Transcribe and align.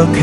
거역 0.00 0.16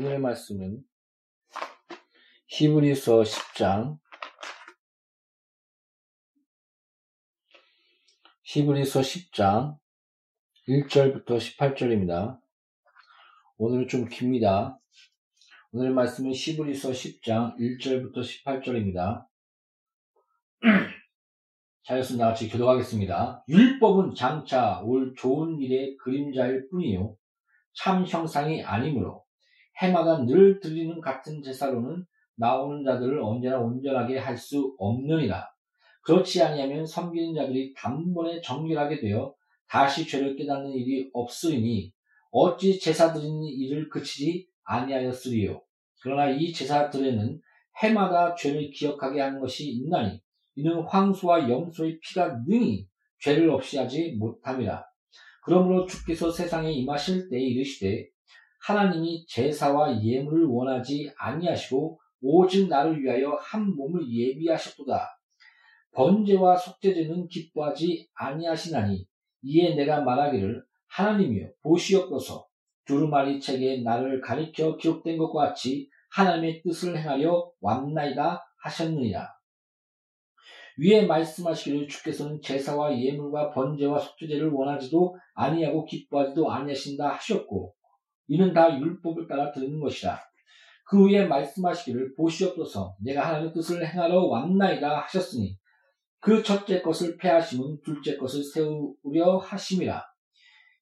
오늘의 0.00 0.18
말씀은 0.18 0.82
히브리서 2.46 3.20
10장 3.20 3.98
히브리서 8.44 9.00
10장 9.00 9.78
1절부터 10.66 11.36
18절입니다. 11.36 12.40
오늘은 13.58 13.88
좀 13.88 14.08
깁니다. 14.08 14.80
오늘의 15.72 15.92
말씀은 15.92 16.32
히브리서 16.32 16.92
10장 16.92 17.58
1절부터 17.58 18.22
18절입니다. 18.22 19.26
자였습니다. 21.84 22.28
같이 22.28 22.48
교도하겠습니다. 22.48 23.44
율법은 23.50 24.14
장차 24.14 24.80
올 24.80 25.14
좋은 25.14 25.60
일의 25.60 25.98
그림자일 25.98 26.70
뿐이요. 26.70 27.18
참 27.74 28.06
형상이 28.06 28.64
아니므로 28.64 29.26
해마다 29.80 30.24
늘 30.24 30.60
드리는 30.60 31.00
같은 31.00 31.42
제사로는 31.42 32.04
나오는 32.36 32.84
자들을 32.84 33.20
언제나 33.22 33.58
온전하게 33.58 34.18
할 34.18 34.36
수 34.36 34.74
없느니라. 34.78 35.48
그렇지 36.02 36.42
아니하면 36.42 36.86
섬기는 36.86 37.34
자들이 37.34 37.74
단번에 37.74 38.40
정결하게 38.40 39.00
되어 39.00 39.34
다시 39.68 40.06
죄를 40.06 40.36
깨닫는 40.36 40.72
일이 40.72 41.10
없으리니 41.12 41.92
어찌 42.30 42.78
제사 42.78 43.12
드리는 43.12 43.42
일을 43.44 43.88
그치지 43.88 44.48
아니하였으리요. 44.64 45.62
그러나 46.02 46.30
이 46.30 46.52
제사들에는 46.52 47.40
해마다 47.82 48.34
죄를 48.34 48.70
기억하게 48.70 49.20
하는 49.20 49.40
것이 49.40 49.70
있나니 49.70 50.20
이는 50.56 50.82
황소와 50.82 51.48
염소의 51.48 52.00
피가 52.00 52.40
능히 52.46 52.86
죄를 53.20 53.50
없이 53.50 53.78
하지 53.78 54.12
못함이라. 54.18 54.84
그러므로 55.44 55.86
주께서 55.86 56.30
세상에 56.30 56.72
임하실 56.72 57.28
때에 57.28 57.40
이르시되 57.40 58.08
하나님이 58.60 59.26
제사와 59.26 60.02
예물을 60.02 60.46
원하지 60.46 61.12
아니하시고 61.18 61.98
오직 62.22 62.68
나를 62.68 63.02
위하여 63.02 63.38
한 63.40 63.74
몸을 63.74 64.02
예비하셨도다. 64.10 65.08
번제와 65.92 66.56
속죄제는 66.56 67.28
기뻐하지 67.28 68.08
아니하시나니 68.14 69.06
이에 69.42 69.74
내가 69.74 70.02
말하기를 70.02 70.62
하나님이여 70.88 71.48
보시옵소서 71.62 72.46
두루마리 72.84 73.40
책에 73.40 73.82
나를 73.82 74.20
가리켜 74.20 74.76
기록된 74.76 75.16
것과 75.16 75.48
같이 75.48 75.88
하나님의 76.10 76.62
뜻을 76.62 76.96
행하려 76.98 77.50
왔나이다 77.60 78.44
하셨느니라. 78.62 79.28
위에 80.78 81.06
말씀하시기를 81.06 81.88
주께서는 81.88 82.40
제사와 82.42 82.98
예물과 82.98 83.50
번제와 83.50 83.98
속죄제를 83.98 84.50
원하지도 84.50 85.16
아니하고 85.34 85.84
기뻐하지도 85.84 86.50
아니하신다 86.50 87.08
하셨고 87.08 87.74
이는 88.30 88.54
다 88.54 88.78
율법을 88.78 89.26
따라 89.26 89.50
드리는 89.50 89.80
것이라. 89.80 90.16
그 90.86 91.04
위에 91.04 91.26
말씀하시기를 91.26 92.14
보시옵소서 92.16 92.96
내가 93.02 93.26
하나님의 93.26 93.52
뜻을 93.52 93.84
행하러 93.84 94.24
왔나이다 94.26 95.00
하셨으니 95.00 95.58
그 96.20 96.42
첫째 96.42 96.80
것을 96.80 97.16
패하심은 97.16 97.80
둘째 97.84 98.16
것을 98.16 98.44
세우려 98.44 99.38
하심이라. 99.38 100.04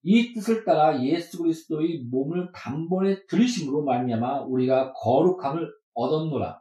이 0.02 0.34
뜻을 0.34 0.64
따라 0.64 1.02
예수 1.02 1.38
그리스도의 1.38 2.04
몸을 2.10 2.50
단번에 2.54 3.26
들이심으로 3.26 3.82
말미암아 3.82 4.42
우리가 4.42 4.92
거룩함을 4.92 5.70
얻었노라. 5.94 6.60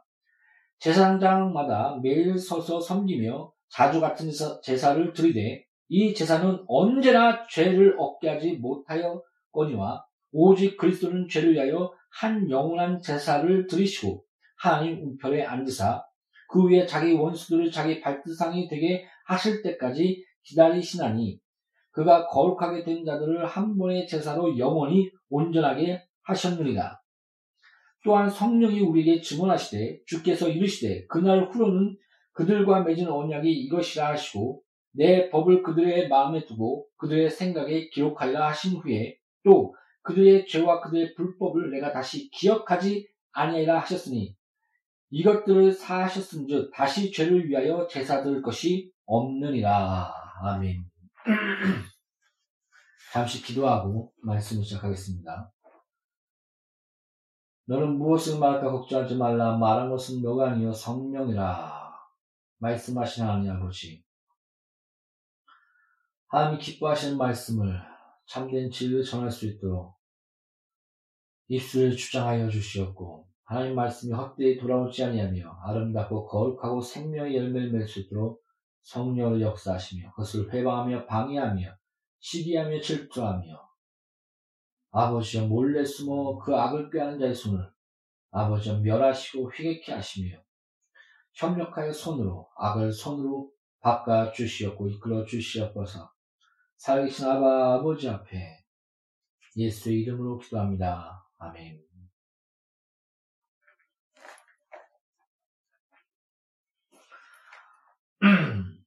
제사장마다 0.78 1.98
매일 2.02 2.38
서서 2.38 2.80
섬기며 2.80 3.52
자주 3.68 4.00
같은 4.00 4.30
제사를 4.62 5.12
드리되 5.12 5.64
이 5.88 6.14
제사는 6.14 6.64
언제나 6.66 7.46
죄를 7.46 7.96
얻게 7.98 8.30
하지 8.30 8.52
못하였거니와 8.54 10.07
오직 10.32 10.76
그리스도는 10.76 11.28
죄를 11.28 11.54
위하여 11.54 11.92
한 12.10 12.48
영원한 12.50 13.00
제사를 13.00 13.66
드리시고 13.66 14.24
하나님 14.56 15.02
우편에 15.02 15.44
앉으사 15.44 16.02
그 16.50 16.68
위에 16.68 16.86
자기 16.86 17.12
원수들을 17.12 17.70
자기 17.70 18.00
발등상이 18.00 18.68
되게 18.68 19.04
하실 19.26 19.62
때까지 19.62 20.24
기다리시나니 20.44 21.38
그가 21.90 22.26
거룩하게 22.26 22.84
된 22.84 23.04
자들을 23.04 23.44
한 23.46 23.76
번의 23.76 24.06
제사로 24.06 24.56
영원히 24.58 25.10
온전하게 25.28 26.02
하셨느니라. 26.22 27.00
또한 28.04 28.30
성령이 28.30 28.80
우리에게 28.80 29.20
증언하시되 29.20 30.00
주께서 30.06 30.48
이르시되 30.48 31.06
그날 31.06 31.50
후로는 31.50 31.96
그들과 32.32 32.82
맺은 32.82 33.08
언약이 33.08 33.50
이것이라 33.50 34.10
하시고 34.10 34.62
내 34.92 35.28
법을 35.28 35.62
그들의 35.62 36.08
마음에 36.08 36.44
두고 36.46 36.86
그들의 36.96 37.28
생각에 37.30 37.88
기록하리라 37.88 38.48
하신 38.48 38.78
후에 38.78 39.16
또 39.44 39.74
그들의 40.08 40.46
죄와 40.46 40.80
그들의 40.80 41.14
불법을 41.14 41.70
내가 41.70 41.92
다시 41.92 42.30
기억하지 42.30 43.06
아니하리라 43.32 43.80
하셨으니 43.80 44.34
이것들을 45.10 45.72
사하셨은즉 45.72 46.70
다시 46.72 47.12
죄를 47.12 47.48
위하여 47.48 47.86
제사 47.86 48.22
드릴 48.22 48.40
것이 48.42 48.90
없느니라. 49.04 50.12
아멘. 50.42 50.84
잠시 53.12 53.42
기도하고 53.42 54.12
말씀을 54.22 54.64
시작하겠습니다. 54.64 55.52
너는 57.66 57.98
무엇을 57.98 58.38
말할까 58.38 58.70
걱정하지 58.70 59.16
말라. 59.16 59.56
말한 59.58 59.90
것은 59.90 60.22
너가 60.22 60.52
아니요 60.52 60.72
성령이라. 60.72 61.92
말씀하신 62.58 63.24
하나님 63.24 63.50
아버지. 63.52 64.02
하나님이 66.28 66.60
기뻐하시는 66.60 67.18
말씀을 67.18 67.80
참된 68.26 68.70
진리를 68.70 69.04
전할 69.04 69.30
수 69.30 69.46
있도록 69.46 69.97
입술을 71.48 71.96
주장하여 71.96 72.48
주시었고 72.50 73.26
하나님 73.44 73.74
말씀이 73.74 74.12
헛되이 74.12 74.58
돌아오지 74.58 75.02
아니하며 75.04 75.60
아름답고 75.64 76.26
거룩하고 76.26 76.82
생명의 76.82 77.34
열매를 77.34 77.72
맺을 77.72 77.88
수 77.88 78.00
있도록 78.00 78.42
성령을 78.82 79.40
역사하시며 79.40 80.10
그것을 80.10 80.52
회방하며 80.52 81.06
방해하며 81.06 81.74
시기하며 82.20 82.80
질투하며 82.80 83.68
아버지여 84.90 85.46
몰래 85.46 85.84
숨어 85.84 86.38
그 86.38 86.54
악을 86.54 86.90
꾀하는 86.90 87.18
자의 87.18 87.34
손을 87.34 87.70
아버지여 88.30 88.80
멸하시고 88.80 89.50
휘게 89.50 89.92
하시며 89.92 90.38
협력하여 91.34 91.92
손으로 91.92 92.48
악을 92.56 92.92
손으로 92.92 93.50
바꿔 93.80 94.30
주시었고 94.32 94.88
이끌어 94.88 95.24
주시옵소서 95.24 96.12
살아계신 96.76 97.26
아버지 97.26 98.08
앞에 98.08 98.64
예수의 99.56 100.00
이름으로 100.02 100.38
기도합니다. 100.38 101.27
아멘. 101.38 101.80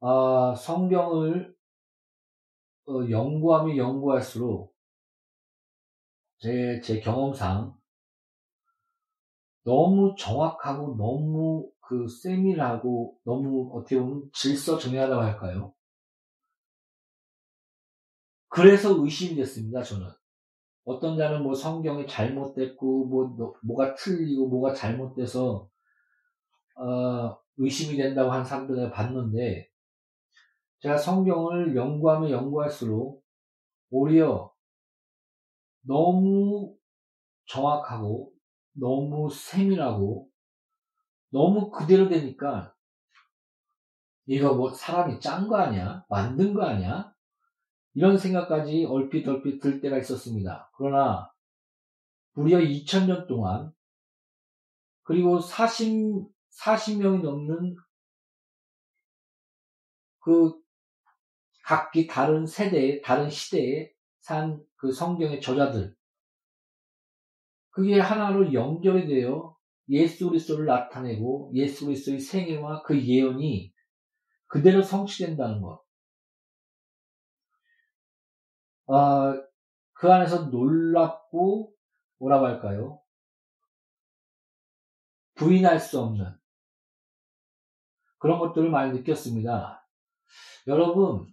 아, 0.00 0.54
성경을 0.56 1.54
어, 2.86 3.08
연구하면 3.08 3.78
연구할수록 3.78 4.74
제, 6.38 6.80
제 6.82 7.00
경험상 7.00 7.74
너무 9.64 10.14
정확하고 10.18 10.96
너무 10.96 11.70
그 11.80 12.06
세밀하고 12.08 13.16
너무 13.24 13.70
어떻게 13.74 13.98
보면 13.98 14.30
질서 14.34 14.78
정연하다고 14.78 15.22
할까요? 15.22 15.72
그래서 18.48 18.94
의심이 19.02 19.34
됐습니다, 19.36 19.82
저는. 19.82 20.06
어떤 20.90 21.16
자는 21.16 21.42
뭐 21.42 21.54
성경이 21.54 22.06
잘못됐고, 22.06 23.06
뭐, 23.06 23.54
뭐가 23.62 23.94
틀리고, 23.94 24.48
뭐가 24.48 24.74
잘못돼서, 24.74 25.68
어, 26.76 27.38
의심이 27.58 27.96
된다고 27.96 28.32
한 28.32 28.44
사람들을 28.44 28.90
봤는데, 28.90 29.68
제가 30.80 30.96
성경을 30.96 31.76
연구하면 31.76 32.30
연구할수록 32.30 33.22
오히려 33.90 34.52
너무 35.82 36.74
정확하고 37.46 38.32
너무 38.72 39.28
세밀하고 39.30 40.28
너무 41.30 41.70
그대로 41.70 42.08
되니까 42.08 42.74
이거 44.26 44.54
뭐 44.54 44.72
사람이 44.72 45.20
짠 45.20 45.48
거 45.48 45.56
아니야? 45.56 46.04
만든 46.08 46.54
거 46.54 46.64
아니야? 46.64 47.09
이런 47.94 48.16
생각까지 48.16 48.84
얼핏 48.84 49.26
얼핏 49.28 49.60
들 49.60 49.80
때가 49.80 49.98
있었습니다. 49.98 50.70
그러나 50.76 51.30
무려 52.32 52.58
2000년 52.58 53.26
동안 53.26 53.72
그리고 55.02 55.40
40, 55.40 56.28
40명이 56.62 57.22
넘는 57.22 57.76
그 60.20 60.52
각기 61.64 62.06
다른 62.06 62.46
세대에, 62.46 63.00
다른 63.00 63.28
시대에 63.30 63.92
산 64.20 64.70
그 64.80 64.92
성경의 64.92 65.42
저자들. 65.42 65.94
그게 67.68 68.00
하나로 68.00 68.54
연결이 68.54 69.06
되어 69.06 69.54
예수 69.90 70.28
그리스도를 70.30 70.64
나타내고 70.64 71.52
예수 71.54 71.84
그리스도의 71.84 72.18
생애와 72.18 72.82
그 72.82 72.98
예언이 72.98 73.74
그대로 74.46 74.82
성취된다는 74.82 75.60
것. 75.60 75.82
어, 78.90 79.34
그 79.92 80.12
안에서 80.12 80.46
놀랍고 80.46 81.72
뭐라고 82.18 82.46
할까요? 82.46 83.00
부인할 85.36 85.78
수 85.78 86.00
없는 86.00 86.26
그런 88.18 88.38
것들을 88.38 88.68
많이 88.70 88.92
느꼈습니다. 88.92 89.86
여러분, 90.66 91.26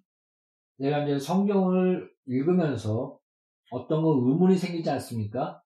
내가 0.77 1.03
이제 1.03 1.19
성경을 1.19 2.09
읽으면서 2.27 3.19
어떤 3.71 4.03
거 4.03 4.11
의문이 4.11 4.55
생기지 4.55 4.89
않습니까? 4.91 5.61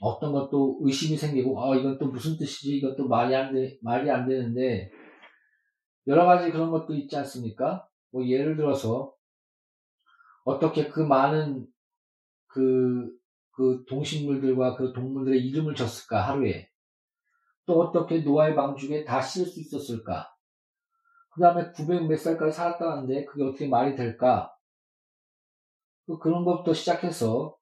어떤 0.00 0.32
것도 0.32 0.80
의심이 0.82 1.16
생기고, 1.16 1.62
아, 1.62 1.76
이건 1.76 1.98
또 1.98 2.08
무슨 2.08 2.36
뜻이지? 2.36 2.76
이것도 2.76 3.08
말이 3.08 3.34
안 3.34 3.54
돼, 3.54 3.78
말이 3.80 4.10
안 4.10 4.28
되는데, 4.28 4.90
여러 6.06 6.26
가지 6.26 6.50
그런 6.50 6.70
것도 6.70 6.94
있지 6.94 7.16
않습니까? 7.16 7.88
뭐, 8.10 8.26
예를 8.26 8.56
들어서, 8.56 9.13
어떻게 10.44 10.88
그 10.88 11.00
많은 11.00 11.66
그, 12.46 13.10
그 13.50 13.84
동식물들과 13.88 14.76
그 14.76 14.92
동물들의 14.92 15.44
이름을 15.44 15.74
줬을까, 15.74 16.28
하루에. 16.28 16.70
또 17.66 17.80
어떻게 17.80 18.20
노아의 18.20 18.54
방죽에 18.54 19.04
다 19.04 19.20
씌울 19.20 19.46
수 19.46 19.60
있었을까? 19.60 20.34
그 21.30 21.40
다음에 21.40 21.72
900 21.72 22.06
몇 22.06 22.16
살까지 22.16 22.56
살았다는데 22.56 23.24
그게 23.24 23.42
어떻게 23.42 23.66
말이 23.66 23.96
될까? 23.96 24.54
그런 26.20 26.44
것부터 26.44 26.74
시작해서 26.74 27.56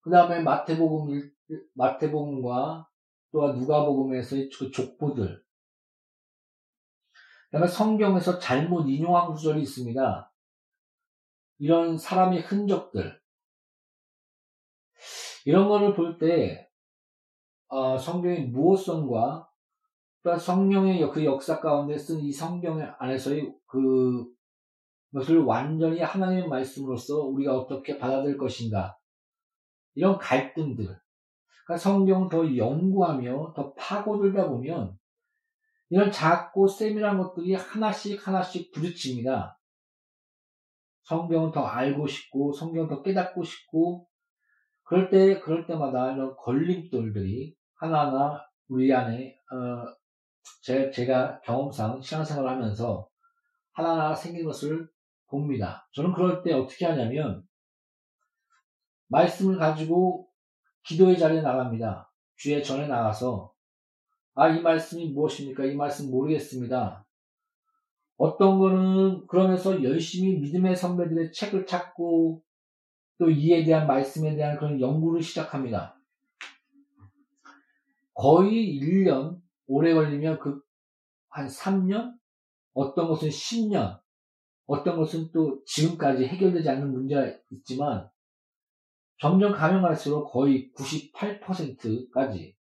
그 0.00 0.10
다음에 0.10 0.40
마태복음 0.40 1.30
마태복음과 1.74 2.88
또한 3.32 3.58
누가복음에서의 3.58 4.48
그 4.50 4.70
족보들 4.70 5.42
그 7.44 7.50
다음에 7.50 7.66
성경에서 7.66 8.38
잘못 8.38 8.88
인용한 8.88 9.26
구절이 9.32 9.60
있습니다. 9.62 10.33
이런 11.58 11.96
사람의 11.98 12.40
흔적들. 12.40 13.20
이런 15.44 15.68
거를 15.68 15.94
볼 15.94 16.18
때 16.18 16.68
어, 17.68 17.98
성경의 17.98 18.46
무호성과 18.48 19.48
또 20.22 20.38
성령의 20.38 21.10
그 21.10 21.24
역사 21.24 21.60
가운데 21.60 21.98
쓴 21.98 22.20
이 22.20 22.32
성경 22.32 22.80
안에서의 22.98 23.52
그 23.66 24.26
것을 25.12 25.42
완전히 25.44 26.00
하나님의 26.00 26.48
말씀으로서 26.48 27.20
우리가 27.20 27.56
어떻게 27.56 27.98
받아들일 27.98 28.36
것인가. 28.38 28.96
이런 29.94 30.18
갈등들. 30.18 30.86
그러니까 31.66 31.76
성경을 31.78 32.28
더 32.28 32.56
연구하며 32.56 33.52
더 33.54 33.72
파고들다 33.74 34.48
보면 34.48 34.98
이런 35.90 36.10
작고 36.10 36.66
세밀한 36.66 37.18
것들이 37.18 37.54
하나씩 37.54 38.26
하나씩 38.26 38.72
부딪힙니다. 38.72 39.58
성경을 41.04 41.52
더 41.52 41.64
알고 41.64 42.06
싶고 42.06 42.52
성경을 42.52 42.88
더 42.88 43.02
깨닫고 43.02 43.42
싶고 43.42 44.06
그럴 44.84 45.10
때 45.10 45.40
그럴 45.40 45.66
때마다 45.66 46.12
이런 46.12 46.34
걸림돌들이 46.36 47.56
하나하나 47.74 48.42
우리 48.68 48.92
안에 48.92 49.38
어, 49.52 49.84
제, 50.62 50.90
제가 50.90 51.40
경험상 51.40 52.00
신앙생활을 52.02 52.50
하면서 52.50 53.08
하나하나 53.72 54.14
생긴 54.14 54.44
것을 54.44 54.88
봅니다. 55.28 55.88
저는 55.92 56.12
그럴 56.12 56.42
때 56.42 56.52
어떻게 56.52 56.86
하냐면 56.86 57.46
말씀을 59.08 59.58
가지고 59.58 60.28
기도의 60.84 61.18
자리에 61.18 61.40
나갑니다. 61.40 62.10
주의 62.36 62.62
전에 62.62 62.86
나가서 62.86 63.52
아, 64.34 64.48
이 64.48 64.60
말씀이 64.60 65.12
무엇입니까? 65.12 65.64
이 65.64 65.76
말씀 65.76 66.10
모르겠습니다. 66.10 67.03
어떤 68.16 68.58
거는 68.58 69.26
그러면서 69.26 69.82
열심히 69.82 70.38
믿음의 70.38 70.76
선배들의 70.76 71.32
책을 71.32 71.66
찾고 71.66 72.42
또 73.18 73.30
이에 73.30 73.64
대한 73.64 73.86
말씀에 73.86 74.36
대한 74.36 74.56
그런 74.56 74.80
연구를 74.80 75.22
시작합니다. 75.22 75.98
거의 78.14 78.80
1년, 78.80 79.40
오래 79.66 79.94
걸리면 79.94 80.38
그 80.38 80.64
한 81.34 81.48
3년? 81.48 82.16
어떤 82.74 83.08
것은 83.08 83.28
10년, 83.28 84.00
어떤 84.66 84.96
것은 84.96 85.30
또 85.32 85.64
지금까지 85.64 86.26
해결되지 86.26 86.68
않는 86.68 86.92
문제가 86.92 87.26
있지만 87.50 88.08
점점 89.20 89.52
가면 89.52 89.82
갈수록 89.82 90.30
거의 90.30 90.72
98%까지 90.72 92.56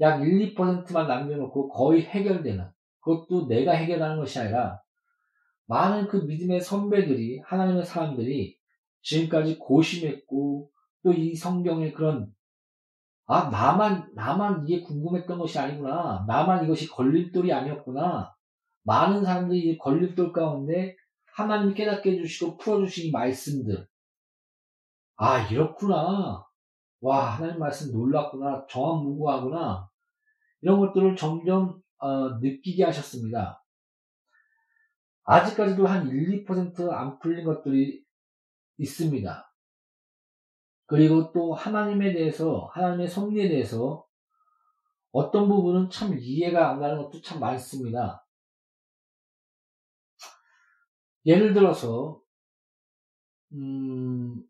약 0.00 0.22
1, 0.22 0.54
2%만 0.54 1.06
남겨놓고 1.06 1.68
거의 1.68 2.02
해결되는 2.02 2.68
그것도 3.00 3.48
내가 3.48 3.72
해결하는 3.72 4.18
것이 4.18 4.38
아니라 4.38 4.80
많은 5.66 6.08
그 6.08 6.18
믿음의 6.18 6.60
선배들이 6.60 7.40
하나님의 7.44 7.84
사람들이 7.84 8.56
지금까지 9.02 9.58
고심했고 9.58 10.70
또 11.02 11.12
이 11.12 11.34
성경의 11.34 11.92
그런 11.94 12.32
아 13.26 13.48
나만 13.48 14.12
나만 14.14 14.66
이게 14.66 14.82
궁금했던 14.82 15.38
것이 15.38 15.58
아니구나. 15.58 16.24
나만 16.26 16.64
이것이 16.64 16.88
걸림돌이 16.88 17.52
아니었구나. 17.52 18.34
많은 18.82 19.24
사람들이 19.24 19.60
이 19.60 19.78
걸림돌 19.78 20.32
가운데 20.32 20.96
하나님 21.32 21.72
깨닫게 21.72 22.12
해주시고 22.12 22.56
풀어주신 22.58 23.12
말씀들. 23.12 23.86
아 25.16 25.46
이렇구나. 25.48 26.44
와 27.00 27.30
하나님 27.36 27.60
말씀 27.60 27.92
놀랐구나. 27.92 28.66
정확무구하구나. 28.68 29.88
이런 30.62 30.80
것들을 30.80 31.16
점점 31.16 31.80
어, 32.00 32.38
느끼게 32.38 32.84
하셨습니다. 32.84 33.62
아직까지도 35.24 35.86
한 35.86 36.08
1, 36.08 36.44
2%안 36.44 37.18
풀린 37.18 37.44
것들이 37.44 38.04
있습니다. 38.78 39.54
그리고 40.86 41.30
또 41.32 41.54
하나님에 41.54 42.12
대해서, 42.12 42.68
하나님의 42.72 43.06
섭리에 43.06 43.48
대해서 43.48 44.04
어떤 45.12 45.48
부분은 45.48 45.90
참 45.90 46.16
이해가 46.18 46.70
안 46.70 46.80
가는 46.80 46.96
것도 46.96 47.20
참 47.20 47.38
많습니다. 47.38 48.26
예를 51.26 51.52
들어서, 51.52 52.20
음, 53.52 54.42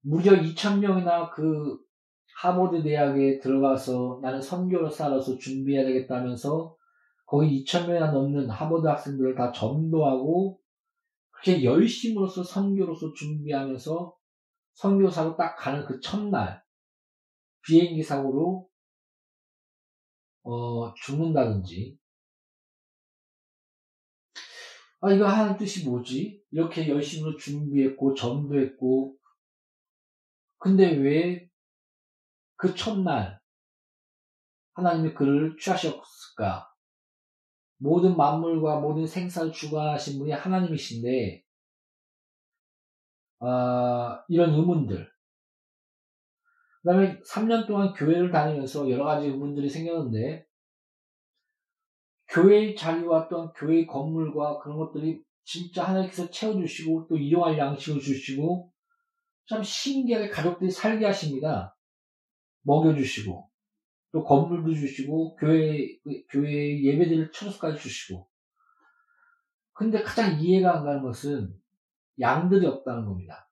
무려 0.00 0.32
2,000명이나 0.32 1.30
그 1.30 1.78
하버드 2.36 2.82
대학에 2.82 3.38
들어가서 3.38 4.20
나는 4.22 4.40
선교를 4.40 4.90
살아서 4.90 5.38
준비해야 5.38 5.84
되겠다면서 5.84 6.76
거기 7.26 7.64
2,000명이나 7.64 8.12
넘는 8.12 8.50
하버드 8.50 8.86
학생들을 8.86 9.34
다 9.34 9.52
전도하고 9.52 10.60
그렇게 11.30 11.64
열심으로서 11.64 12.42
선교로서 12.42 13.12
준비하면서 13.12 14.16
선교사로 14.74 15.36
딱 15.36 15.56
가는 15.56 15.84
그 15.84 16.00
첫날 16.00 16.62
비행기 17.62 18.02
사고로 18.02 18.68
어, 20.42 20.94
죽는다든지 20.94 21.98
아 25.00 25.12
이거 25.12 25.26
하는 25.26 25.56
뜻이 25.56 25.86
뭐지? 25.88 26.42
이렇게 26.50 26.88
열심으로 26.88 27.36
준비했고 27.36 28.14
전도했고 28.14 29.16
근데 30.58 30.96
왜 30.96 31.48
그 32.56 32.74
첫날 32.74 33.40
하나님이 34.74 35.14
그를 35.14 35.56
취하셨을까? 35.58 36.70
모든 37.78 38.16
만물과 38.16 38.80
모든 38.80 39.06
생사를 39.06 39.52
주관하신 39.52 40.18
분이 40.18 40.32
하나님이신데 40.32 41.42
어, 43.40 44.22
이런 44.28 44.54
의문들 44.54 45.12
그 46.82 46.88
다음에 46.88 47.20
3년 47.20 47.66
동안 47.66 47.92
교회를 47.92 48.30
다니면서 48.30 48.88
여러 48.90 49.04
가지 49.04 49.26
의문들이 49.26 49.68
생겼는데 49.68 50.46
교회의 52.28 52.74
자리와 52.74 53.28
또한 53.28 53.52
교회의 53.54 53.86
건물과 53.86 54.58
그런 54.58 54.78
것들이 54.78 55.22
진짜 55.44 55.84
하나님께서 55.84 56.30
채워주시고 56.30 57.08
또 57.08 57.16
이용할 57.16 57.58
양식을 57.58 58.00
주시고 58.00 58.70
참 59.46 59.62
신기하게 59.62 60.30
가족들이 60.30 60.70
살게 60.70 61.04
하십니다. 61.04 61.76
먹여주시고 62.64 63.50
또 64.12 64.24
건물도 64.24 64.74
주시고 64.74 65.36
교회 65.36 65.98
교회 66.28 66.82
예배드릴 66.82 67.32
처소까지 67.32 67.78
주시고 67.80 68.28
근데 69.72 70.02
가장 70.02 70.40
이해가 70.40 70.78
안 70.78 70.84
가는 70.84 71.02
것은 71.02 71.54
양들이 72.20 72.66
없다는 72.66 73.06
겁니다. 73.06 73.48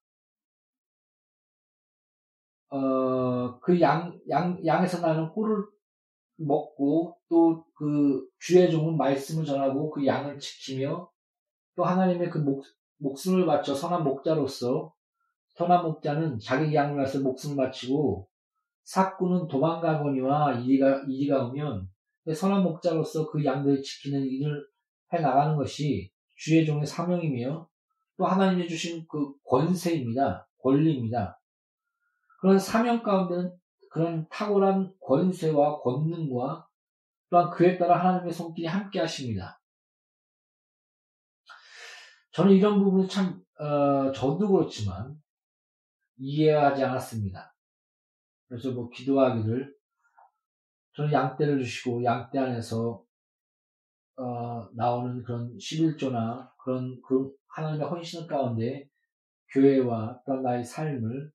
어, 2.70 3.58
그 3.60 3.80
양, 3.80 4.18
양, 4.28 4.64
양에서 4.64 5.00
나는 5.00 5.32
꿀을 5.32 5.64
먹고 6.36 7.18
또 7.28 7.64
그 7.82 8.28
주의 8.38 8.70
종은 8.70 8.96
말씀을 8.96 9.44
전하고 9.44 9.90
그 9.90 10.06
양을 10.06 10.38
지키며 10.38 11.10
또 11.74 11.84
하나님의 11.84 12.30
그 12.30 12.38
목, 12.38 12.62
목숨을 12.98 13.44
바쳐 13.44 13.74
선한 13.74 14.04
목자로서 14.04 14.94
선한 15.54 15.82
목자는 15.82 16.38
자기 16.38 16.72
양을 16.72 16.98
위해서 16.98 17.18
목숨을 17.18 17.56
바치고 17.56 18.28
사꾸는 18.84 19.48
도망가거니와 19.48 20.60
이리가, 20.60 21.04
이리가 21.08 21.46
오면 21.46 21.88
선한 22.34 22.62
목자로서 22.62 23.30
그 23.30 23.44
양들을 23.44 23.82
지키는 23.82 24.24
일을 24.24 24.66
해 25.12 25.20
나가는 25.20 25.56
것이 25.56 26.10
주의 26.36 26.64
종의 26.64 26.86
사명이며 26.86 27.68
또 28.16 28.26
하나님이 28.26 28.68
주신 28.68 29.06
그 29.08 29.32
권세입니다. 29.44 30.48
권리입니다. 30.62 31.40
그런 32.40 32.58
사명 32.58 33.02
가운데는 33.02 33.52
그런 33.90 34.26
탁월한 34.30 34.94
권세와 35.00 35.80
권능과 35.80 36.66
또한 37.30 37.50
그에 37.50 37.78
따라 37.78 37.98
하나님의 38.00 38.32
손길이 38.32 38.66
함께 38.66 39.00
하십니다. 39.00 39.60
저는 42.32 42.52
이런 42.52 42.82
부분이 42.82 43.08
참, 43.08 43.42
어, 43.58 44.10
저도 44.12 44.48
그렇지만 44.48 45.14
이해하지 46.16 46.84
않았습니다. 46.84 47.51
그래서 48.52 48.70
뭐 48.72 48.90
기도하기를 48.90 49.74
저는 50.94 51.10
양떼를 51.10 51.58
주시고 51.64 52.04
양떼 52.04 52.38
안에서 52.38 53.02
어, 54.16 54.68
나오는 54.74 55.22
그런 55.22 55.56
11조나 55.56 56.50
그런 56.62 57.00
그 57.00 57.32
하나님의 57.48 57.88
헌신 57.88 58.26
가운데 58.26 58.86
교회와 59.54 60.20
또한 60.26 60.42
나의 60.42 60.62
삶을 60.62 61.32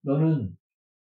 너는 0.00 0.56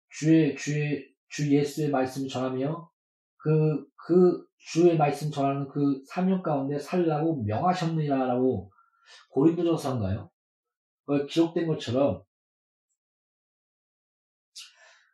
주의 0.10 0.58
주의 0.58 1.08
주 1.30 1.56
예수의 1.56 1.90
말씀을 1.90 2.28
전하며 2.28 2.92
그, 3.38 3.88
그 3.96 4.46
주의 4.58 4.98
말씀 4.98 5.32
전하는 5.32 5.70
그 5.70 6.04
사명 6.06 6.44
가운데 6.44 6.78
살라고 6.78 7.44
명하셨느냐라고 7.44 8.70
고린도전서인가요? 9.32 10.30
기록된 11.30 11.66
것처럼 11.66 12.27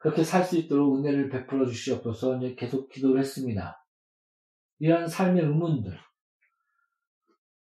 그렇게 0.03 0.21
살 0.21 0.43
수 0.43 0.57
있도록 0.57 0.97
은혜를 0.97 1.29
베풀어 1.29 1.65
주시옵소서 1.65 2.37
계속 2.57 2.89
기도를 2.89 3.21
했습니다. 3.21 3.81
이런 4.79 5.07
삶의 5.07 5.43
의문들, 5.43 5.97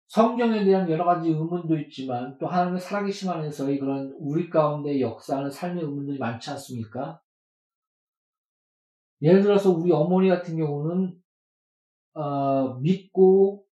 성경에 0.08 0.64
대한 0.64 0.90
여러 0.90 1.04
가지 1.04 1.28
의문도 1.28 1.78
있지만 1.80 2.38
또 2.38 2.48
하나님의 2.48 2.80
살아계심 2.80 3.30
안에서의 3.30 3.78
그런 3.78 4.16
우리 4.20 4.50
가운데 4.50 5.02
역사하는 5.02 5.52
삶의 5.52 5.84
의문들이 5.84 6.18
많지 6.18 6.50
않습니까? 6.52 7.22
예를 9.22 9.42
들어서 9.42 9.72
우리 9.72 9.92
어머니 9.92 10.30
같은 10.30 10.56
경우는 10.56 11.22
어, 12.14 12.76
믿고 12.76 13.66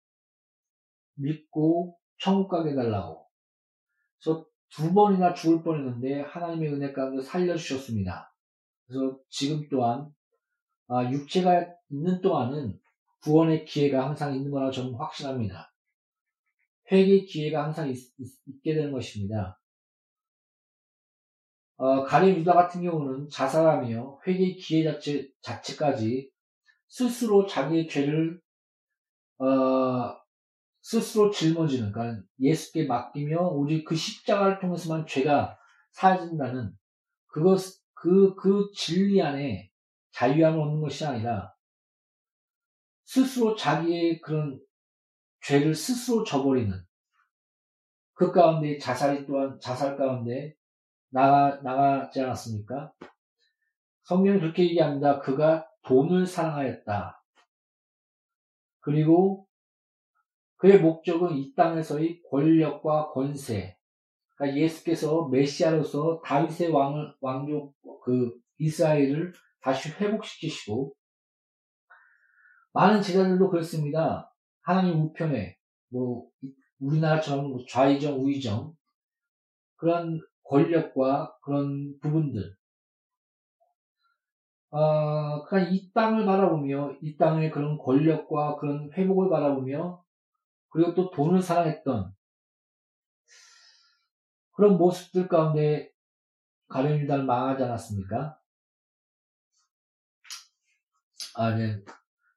믿고 1.17 1.99
천국 2.19 2.49
가게 2.49 2.75
달라고 2.75 3.26
그래서 4.19 4.47
두 4.71 4.95
번이나 4.95 5.35
죽을 5.35 5.62
뻔했는데 5.62 6.23
하나님의 6.23 6.73
은혜 6.73 6.93
가운데 6.93 7.23
살려주셨습니다. 7.23 8.33
그래서 8.88 9.18
지금 9.28 9.68
또한 9.68 10.11
아, 10.88 11.11
육체가 11.11 11.66
있는 11.90 12.20
동안은 12.20 12.81
구원의 13.22 13.66
기회가 13.66 14.07
항상 14.07 14.35
있는 14.35 14.51
거라고 14.51 14.72
저는 14.72 14.94
확신합니다. 14.94 15.72
회개의 16.90 17.27
기회가 17.27 17.64
항상 17.64 17.90
있, 17.90 17.98
게 18.62 18.74
되는 18.74 18.90
것입니다. 18.90 19.61
어, 21.77 22.03
가룟 22.05 22.37
유다 22.38 22.55
같은 22.55 22.83
경우는 22.83 23.29
자살하며 23.29 24.20
회개의 24.27 24.57
기회 24.57 24.85
자체, 24.85 25.29
자체까지 25.42 26.31
스스로 26.88 27.46
자기의 27.46 27.88
죄를 27.88 28.40
어, 29.38 30.16
스스로 30.81 31.31
짊어지는 31.31 31.92
그러니까 31.92 32.24
예수께 32.40 32.87
맡기며 32.87 33.48
오직 33.48 33.85
그 33.85 33.94
십자가를 33.94 34.59
통해서만 34.59 35.07
죄가 35.07 35.59
사해진다는 35.92 36.72
그것 37.27 37.61
그그 38.01 38.35
그 38.37 38.71
진리 38.75 39.23
안에 39.23 39.71
자유함을 40.13 40.61
얻는 40.61 40.81
것이 40.81 41.05
아니라 41.05 41.53
스스로 43.05 43.57
자기의 43.57 44.21
그런 44.21 44.61
죄를 45.43 45.75
스스로 45.75 46.25
져버리는 46.25 46.73
그 48.13 48.33
가운데 48.33 48.79
자살이 48.79 49.27
또한 49.27 49.59
자살 49.61 49.97
가운데 49.97 50.55
나가 51.11 51.61
나가지 51.63 52.21
않았습니까? 52.21 52.93
성경은 54.03 54.41
그렇게 54.41 54.65
얘기합니다. 54.65 55.21
그가 55.21 55.67
돈을 55.85 56.27
사랑하였다. 56.27 57.25
그리고 58.81 59.47
그의 60.57 60.81
목적은 60.81 61.37
이 61.37 61.55
땅에서의 61.55 62.23
권력과 62.31 63.11
권세. 63.13 63.78
그러니까 64.38 64.57
예수께서 64.57 65.29
메시아로서 65.29 66.22
다윗의 66.24 66.70
왕을 66.70 67.14
왕족 67.20 67.74
그 68.05 68.33
이스라엘을 68.59 69.33
다시 69.61 69.90
회복시키시고 69.90 70.94
많은 72.72 73.03
제자들도 73.03 73.51
그렇습니다. 73.51 74.33
하나님 74.62 75.01
우편에 75.03 75.57
뭐 75.90 76.29
우리나라처럼 76.79 77.48
뭐 77.48 77.59
좌의정 77.68 78.20
우의정 78.20 78.72
그런 79.77 80.20
권력과 80.44 81.37
그런 81.42 81.98
부분들 82.01 82.57
어, 84.70 85.42
그냥 85.44 85.72
이 85.72 85.90
땅을 85.92 86.27
바라보며 86.27 86.96
이 87.03 87.16
땅의 87.16 87.51
그런 87.51 87.79
권력과 87.79 88.57
그런 88.57 88.92
회복을 88.92 89.31
바라보며 89.31 90.03
그리고 90.68 90.94
또 90.94 91.11
돈을 91.11 91.40
사랑했던 91.40 92.12
그런 94.59 94.77
모습들 94.77 95.29
가운데 95.29 95.88
가룟 96.66 96.99
유다는 96.99 97.27
망하지 97.27 97.62
않았습니까? 97.62 98.40
아, 101.37 101.55
네. 101.55 101.81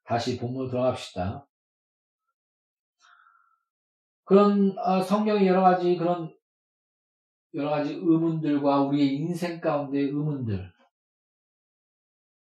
다시 0.03 0.37
본문 0.37 0.69
들어갑시다. 0.69 1.47
그런 4.23 4.77
아, 4.77 5.01
성경의 5.01 5.47
여러 5.47 5.63
가지 5.63 5.97
그런 5.97 6.31
여러 7.55 7.71
가지 7.71 7.93
의문들과 7.95 8.81
우리의 8.81 9.15
인생 9.15 9.59
가운데 9.59 10.01
의문들. 10.01 10.71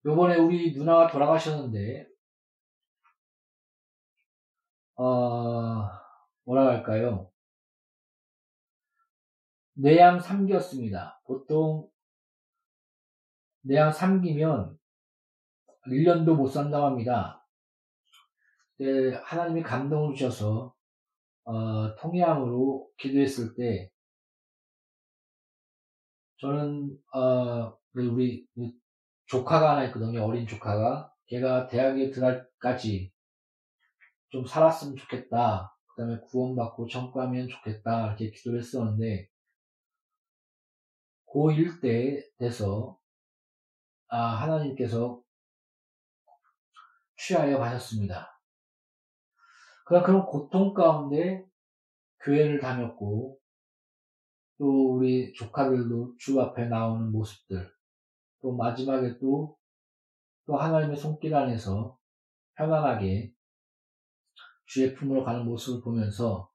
요번에 0.04 0.36
우리 0.36 0.74
누나가 0.74 1.06
돌아가셨는데 1.06 2.08
어, 4.96 5.88
뭐라 6.44 6.66
할까요? 6.66 7.31
내양 9.74 10.18
3기였습니다. 10.18 11.16
보통 11.24 11.88
내양 13.62 13.90
3기면 13.90 14.76
1년도 15.86 16.36
못 16.36 16.48
산다고 16.48 16.86
합니다. 16.86 17.46
네, 18.78 19.14
하나님이 19.14 19.62
감동을 19.62 20.14
주셔서 20.14 20.74
어, 21.44 21.94
통양으로 21.96 22.88
기도했을 22.98 23.54
때 23.54 23.90
저는 26.38 26.96
어, 27.14 27.76
우리 27.94 28.46
조카가 29.26 29.72
하나 29.72 29.84
있거든요. 29.86 30.24
어린 30.24 30.46
조카가 30.46 31.12
걔가 31.26 31.66
대학에 31.68 32.10
들어갈까지 32.10 33.12
좀 34.30 34.44
살았으면 34.44 34.96
좋겠다. 34.96 35.74
그 35.86 36.02
다음에 36.02 36.18
구원받고 36.20 36.88
청구하면 36.88 37.48
좋겠다. 37.48 38.08
이렇게 38.08 38.30
기도를 38.30 38.60
했었는데, 38.60 39.28
고1 41.32 41.80
때 41.80 42.22
돼서, 42.38 42.98
아, 44.08 44.18
하나님께서 44.18 45.22
취하여 47.16 47.58
가셨습니다. 47.58 48.38
그런 49.86 50.02
그런 50.02 50.26
고통 50.26 50.74
가운데 50.74 51.44
교회를 52.20 52.60
다녔고, 52.60 53.38
또 54.58 54.94
우리 54.94 55.32
조카들도 55.32 56.16
주 56.18 56.40
앞에 56.40 56.66
나오는 56.66 57.10
모습들, 57.10 57.72
또 58.42 58.54
마지막에 58.54 59.18
또, 59.18 59.56
또 60.46 60.56
하나님의 60.56 60.96
손길 60.96 61.34
안에서 61.34 61.98
편안하게 62.54 63.32
주의 64.66 64.94
품으로 64.94 65.24
가는 65.24 65.44
모습을 65.44 65.82
보면서 65.82 66.51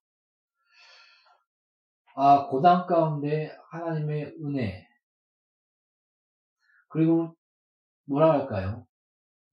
아 2.20 2.48
고단 2.48 2.88
가운데 2.88 3.56
하나님의 3.70 4.38
은혜. 4.44 4.88
그리고 6.90 7.36
뭐라 8.06 8.32
할까요? 8.32 8.88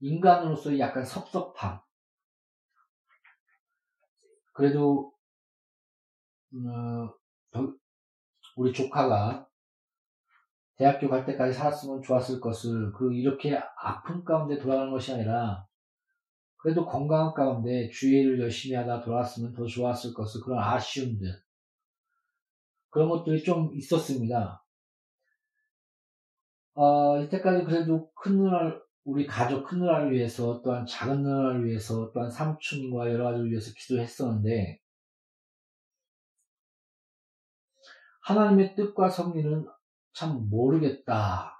인간으로서의 0.01 0.81
약간 0.81 1.05
섭섭함. 1.05 1.79
그래도 4.55 5.13
어, 6.55 7.13
우리 8.57 8.73
조카가 8.73 9.47
대학교 10.77 11.11
갈 11.11 11.27
때까지 11.27 11.53
살았으면 11.53 12.01
좋았을 12.01 12.41
것을 12.41 12.93
그 12.93 13.13
이렇게 13.13 13.61
아픔 13.77 14.25
가운데 14.25 14.59
돌아가는 14.59 14.91
것이 14.91 15.13
아니라 15.13 15.67
그래도 16.57 16.87
건강한 16.87 17.35
가운데 17.35 17.91
주의를 17.91 18.41
열심히 18.41 18.75
하다 18.75 19.03
돌아왔으면 19.03 19.53
더 19.53 19.67
좋았을 19.67 20.15
것을 20.15 20.41
그런 20.41 20.61
아쉬움들 20.61 21.44
그런 22.95 23.09
것들이 23.09 23.43
좀 23.43 23.75
있었습니다. 23.75 24.65
어, 26.75 27.21
이때까지 27.23 27.65
그래도 27.65 28.13
큰 28.15 28.37
누나를 28.37 28.81
우리 29.03 29.27
가족 29.27 29.65
큰 29.67 29.81
누나를 29.81 30.13
위해서 30.13 30.63
또한 30.63 30.87
작은 30.87 31.25
누나를 31.25 31.65
위해서 31.67 32.13
또한 32.13 32.31
삼촌과 32.31 33.11
여러 33.11 33.25
가지를 33.25 33.51
위해서 33.51 33.73
기도했었는데 33.77 34.81
하나님의 38.23 38.77
뜻과 38.77 39.11
섭리는 39.11 39.67
참 40.13 40.49
모르겠다. 40.49 41.53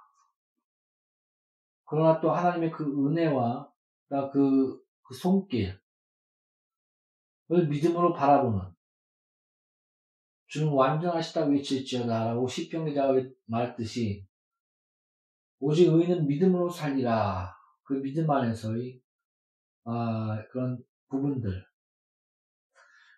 그러나 1.83 2.21
또 2.21 2.31
하나님의 2.31 2.71
그 2.71 2.85
은혜와 2.85 3.69
그, 4.31 4.81
그 5.03 5.13
손길 5.13 5.77
을 7.51 7.67
믿음으로 7.67 8.13
바라보는 8.13 8.74
주는 10.47 10.71
완전하시다 10.71 11.45
외칠지어다라고 11.45 12.47
시편 12.47 12.85
기자가 12.85 13.13
말했듯이 13.45 14.25
오직 15.59 15.87
의인은 15.87 16.27
믿음으로 16.27 16.69
살리라. 16.69 17.53
그 17.83 17.93
믿음 18.01 18.29
안에서의 18.29 18.99
아, 19.85 20.43
그런 20.51 20.77
부분들. 21.09 21.63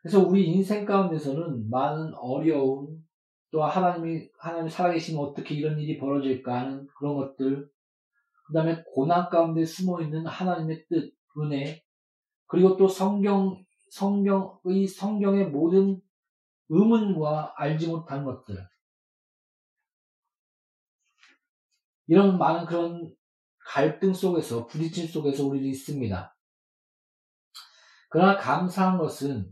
그래서 0.01 0.25
우리 0.25 0.45
인생 0.45 0.85
가운데서는 0.85 1.69
많은 1.69 2.13
어려움 2.15 3.03
또 3.51 3.63
하나님이 3.63 4.29
하나님 4.39 4.69
살아계시면 4.69 5.21
어떻게 5.21 5.55
이런 5.55 5.79
일이 5.79 5.97
벌어질까 5.97 6.61
하는 6.61 6.87
그런 6.97 7.15
것들 7.15 7.69
그 8.45 8.53
다음에 8.53 8.83
고난 8.93 9.29
가운데 9.29 9.65
숨어 9.65 10.01
있는 10.01 10.25
하나님의 10.25 10.85
뜻 10.87 11.13
은혜 11.37 11.81
그리고 12.45 12.77
또 12.77 12.87
성경 12.87 13.63
성경의 13.89 14.87
성경의 14.87 15.49
모든 15.49 16.01
의문과 16.69 17.53
알지 17.57 17.87
못한 17.87 18.23
것들. 18.23 18.67
이런 22.07 22.37
많은 22.37 22.65
그런 22.65 23.13
갈등 23.59 24.13
속에서, 24.13 24.65
부딪힘 24.67 25.07
속에서 25.07 25.45
우리는 25.45 25.67
있습니다. 25.67 26.35
그러나 28.09 28.37
감사한 28.37 28.97
것은 28.97 29.51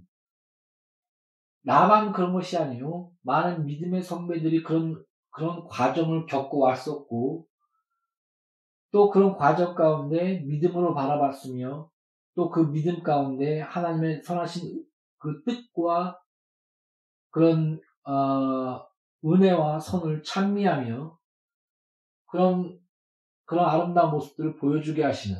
나만 1.63 2.13
그런 2.13 2.31
것이 2.33 2.57
아니요. 2.57 3.11
많은 3.23 3.65
믿음의 3.65 4.03
선배들이 4.03 4.63
그런, 4.63 5.03
그런 5.31 5.67
과정을 5.67 6.27
겪고 6.27 6.59
왔었고, 6.59 7.47
또 8.91 9.09
그런 9.09 9.35
과정 9.35 9.75
가운데 9.75 10.39
믿음으로 10.41 10.93
바라봤으며, 10.93 11.89
또 12.35 12.49
그 12.49 12.69
믿음 12.71 13.01
가운데 13.01 13.61
하나님의 13.61 14.21
선하신 14.21 14.85
그 15.17 15.43
뜻과 15.43 16.19
그런 17.35 17.81
어, 18.05 18.87
은혜와 19.25 19.77
선을 19.81 20.23
찬미하며 20.23 21.19
그런 22.27 22.79
그런 23.43 23.65
아름다운 23.69 24.11
모습들을 24.11 24.55
보여주게 24.55 25.03
하시는 25.03 25.37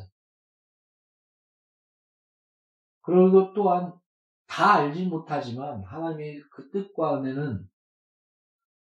그리고 3.00 3.54
또한 3.54 3.98
다 4.46 4.74
알지 4.74 5.06
못하지만 5.06 5.82
하나님의 5.84 6.42
그 6.50 6.70
뜻과 6.70 7.20
은혜는 7.22 7.66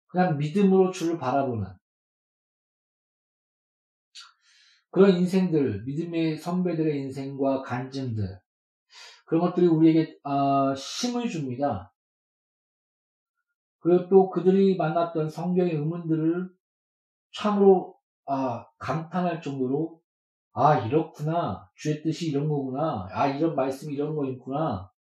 그냥 0.08 0.38
믿음으로 0.38 0.92
주를 0.92 1.18
바라보는 1.18 1.66
그런 4.92 5.12
인생들, 5.12 5.84
믿음의 5.86 6.40
선배들의 6.40 7.00
인생과 7.04 7.62
간증들, 7.62 8.38
그런 9.26 9.42
것들이 9.44 9.68
우리에게 9.68 10.20
어, 10.24 10.74
힘을 10.74 11.30
줍니다. 11.30 11.94
그리고 13.80 14.10
또 14.10 14.30
그들이 14.30 14.76
만났던 14.76 15.30
성경의 15.30 15.76
의문들을 15.76 16.50
참으로 17.34 17.96
아, 18.26 18.66
감탄할 18.80 19.42
정도로 19.42 20.02
아 20.54 20.80
이렇구나. 20.80 21.70
주의 21.76 22.02
뜻이 22.02 22.30
이런 22.30 22.50
거구나. 22.50 23.08
아 23.12 23.28
이런 23.28 23.56
말씀이 23.56 23.94
이런 23.94 24.16
거있구나. 24.16 24.92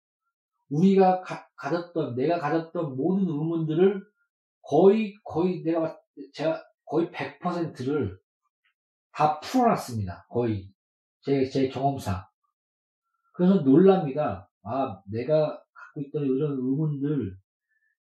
우리가 0.69 1.23
가, 1.23 1.49
가졌던 1.57 2.15
내가 2.15 2.39
가졌던 2.39 2.97
모든 2.97 3.27
의문들을 3.27 4.03
거의 4.61 5.15
거의 5.25 5.63
내가 5.63 5.97
제가 6.35 6.63
거의 6.85 7.11
100%를 7.11 8.19
다 9.13 9.41
풀어놨습니다. 9.41 10.27
거의. 10.29 10.69
제, 11.23 11.49
제 11.49 11.69
경험상. 11.69 12.23
그래서 13.33 13.55
놀랍니다. 13.63 14.51
아 14.63 15.01
내가 15.11 15.49
갖고 15.73 16.03
있던 16.03 16.23
이런 16.23 16.53
의문들 16.53 17.35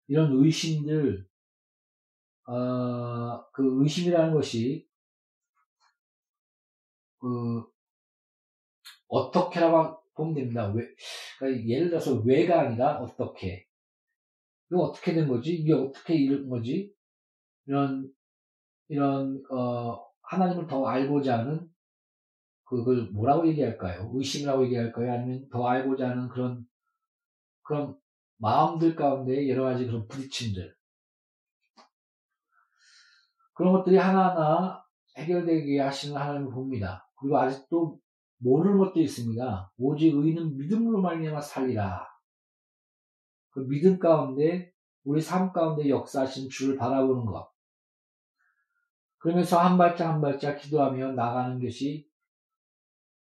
이런 0.07 0.31
의심들, 0.33 1.27
어, 2.45 3.49
그 3.51 3.81
의심이라는 3.83 4.33
것이, 4.33 4.87
그, 7.19 7.63
어떻게라고 9.07 10.01
보면 10.15 10.33
됩니다. 10.33 10.67
왜, 10.73 10.87
그러니까 11.39 11.67
예를 11.67 11.89
들어서 11.89 12.15
왜가 12.25 12.61
아니라 12.61 12.97
어떻게. 12.99 13.67
이거 14.69 14.81
어떻게 14.83 15.13
된 15.13 15.27
거지? 15.27 15.53
이게 15.53 15.73
어떻게 15.73 16.15
이런 16.15 16.49
거지? 16.49 16.93
이런, 17.65 18.11
이런, 18.89 19.43
어, 19.51 20.05
하나님을 20.21 20.67
더 20.67 20.85
알고자 20.85 21.39
하는, 21.39 21.69
그걸 22.65 23.03
뭐라고 23.11 23.47
얘기할까요? 23.47 24.11
의심이라고 24.13 24.65
얘기할까요? 24.65 25.11
아니면 25.13 25.47
더 25.49 25.67
알고자 25.67 26.09
하는 26.09 26.27
그런, 26.29 26.67
그런 27.61 27.97
마음들 28.37 28.95
가운데 28.95 29.49
여러 29.49 29.63
가지 29.63 29.85
그런 29.85 30.07
부딪힘들. 30.07 30.75
그런 33.53 33.73
것들이 33.73 33.97
하나하나 33.97 34.83
해결되게 35.17 35.79
하시는 35.79 36.19
하나님을 36.19 36.51
봅니다. 36.51 37.07
그리고 37.19 37.37
아직도 37.37 37.99
모르는 38.39 38.77
것도 38.77 38.99
있습니다. 38.99 39.73
오직 39.77 40.13
의인은 40.13 40.57
믿음으로 40.57 41.01
말미암아 41.01 41.39
살리라. 41.39 42.07
그 43.51 43.65
믿음 43.67 43.99
가운데 43.99 44.73
우리 45.03 45.21
삶 45.21 45.53
가운데 45.53 45.87
역사하신 45.87 46.49
주를 46.49 46.77
바라보는 46.77 47.25
것. 47.25 47.51
그러면서 49.17 49.59
한 49.59 49.77
발짝 49.77 50.09
한 50.11 50.21
발짝 50.21 50.55
기도하며 50.57 51.13
나가는 51.13 51.61
것이 51.61 52.09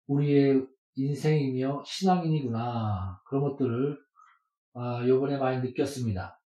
우리의 0.06 0.66
인생이며 0.96 1.84
신앙인이구나. 1.86 3.20
그런 3.26 3.42
것들을 3.44 3.98
아, 4.74 5.06
요번에 5.06 5.36
많이 5.36 5.60
느꼈습니다. 5.60 6.40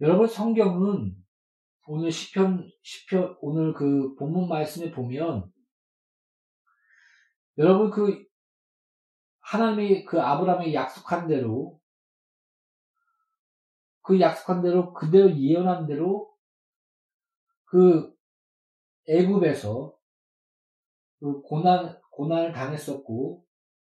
여러분 0.00 0.26
성경은 0.26 1.16
오늘 1.86 2.12
시편 2.12 2.70
시편 2.82 3.38
오늘 3.40 3.72
그 3.72 4.14
본문 4.16 4.48
말씀에 4.48 4.90
보면 4.90 5.50
여러분 7.56 7.90
그 7.90 8.22
하나님이 9.40 10.04
그 10.04 10.20
아브라함이 10.20 10.74
약속한 10.74 11.26
대로 11.26 11.80
그 14.02 14.20
약속한 14.20 14.60
대로 14.62 14.92
그대로 14.92 15.34
예언한 15.34 15.86
대로 15.86 16.30
그 17.64 18.14
애굽에서 19.08 19.96
그 21.18 21.40
고난 21.40 21.98
고난을 22.10 22.52
당했었고 22.52 23.47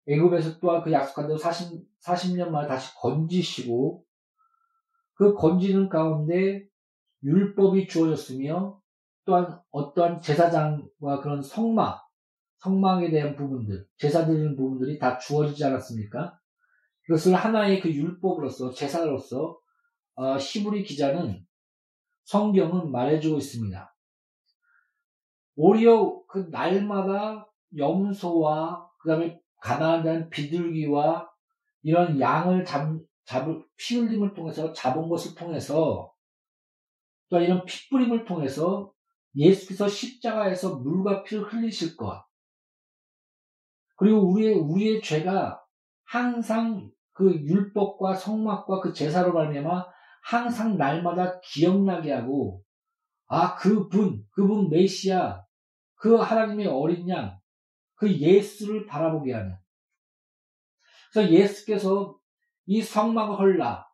애굽에서 0.07 0.59
또한 0.59 0.83
그 0.83 0.93
약속한 0.93 1.27
대로 1.27 1.39
40, 1.39 1.83
40년 2.01 2.51
만에 2.51 2.69
다시 2.69 2.95
건지시고 2.97 4.05
그 5.15 5.35
건지는 5.35 5.89
가운데 5.89 6.67
율법이 7.23 7.89
주어졌으며 7.89 8.81
또한 9.25 9.59
어떠한 9.71 10.21
제사장과 10.21 11.21
그런 11.23 11.43
성막, 11.43 12.07
성막에 12.59 13.11
대한 13.11 13.37
부분들, 13.37 13.87
제사 13.97 14.27
드리는 14.27 14.55
부분들이 14.57 14.99
다 14.99 15.19
주어지지 15.19 15.65
않았습니까? 15.65 16.39
그것을 17.07 17.35
하나의 17.35 17.81
그 17.81 17.91
율법으로서, 17.91 18.73
제사로서, 18.73 19.59
어, 20.15 20.39
시부리 20.39 20.85
기자는 20.85 21.45
성경은 22.25 22.91
말해주고 22.91 23.39
있습니다. 23.39 23.95
오히려 25.57 26.23
그 26.27 26.49
날마다 26.51 27.47
염소와 27.77 28.89
그 28.99 29.09
다음에 29.09 29.41
가나안한 29.65 30.29
비둘기와 30.29 31.27
이런 31.83 32.21
양을 32.21 32.67
잡, 32.67 32.87
잡을 33.25 33.65
피 33.77 33.97
흘림을 33.97 34.35
통해서 34.35 34.75
잡은 34.75 35.09
것을 35.09 35.35
통해서 35.35 36.13
또 37.31 37.41
이런 37.41 37.65
핏뿌림을 37.65 38.27
통해서 38.27 38.93
예수께서 39.35 39.89
십자가에서 39.89 40.77
물과 40.77 41.23
피를 41.23 41.45
흘리실 41.45 41.97
것. 41.97 42.23
그리고 43.97 44.31
우리의 44.31 44.55
우리의 44.55 45.01
죄가 45.01 45.63
항상 46.05 46.91
그 47.13 47.33
율법과 47.33 48.17
성막과 48.17 48.81
그 48.81 48.93
제사로 48.93 49.33
말미암아 49.33 49.87
항상 50.25 50.77
날마다 50.77 51.41
기억나게 51.41 52.13
하고 52.13 52.63
아 53.27 53.55
그분 53.55 54.27
그분 54.31 54.69
메시아 54.69 55.43
그 55.95 56.17
하나님의 56.17 56.67
어린 56.67 57.09
양 57.09 57.39
그 57.95 58.13
예수를 58.13 58.87
바라보게 58.87 59.33
하는. 59.33 59.57
그래서 61.13 61.31
예수께서 61.31 62.19
이 62.67 62.83
성막을 62.83 63.39
헐라. 63.39 63.87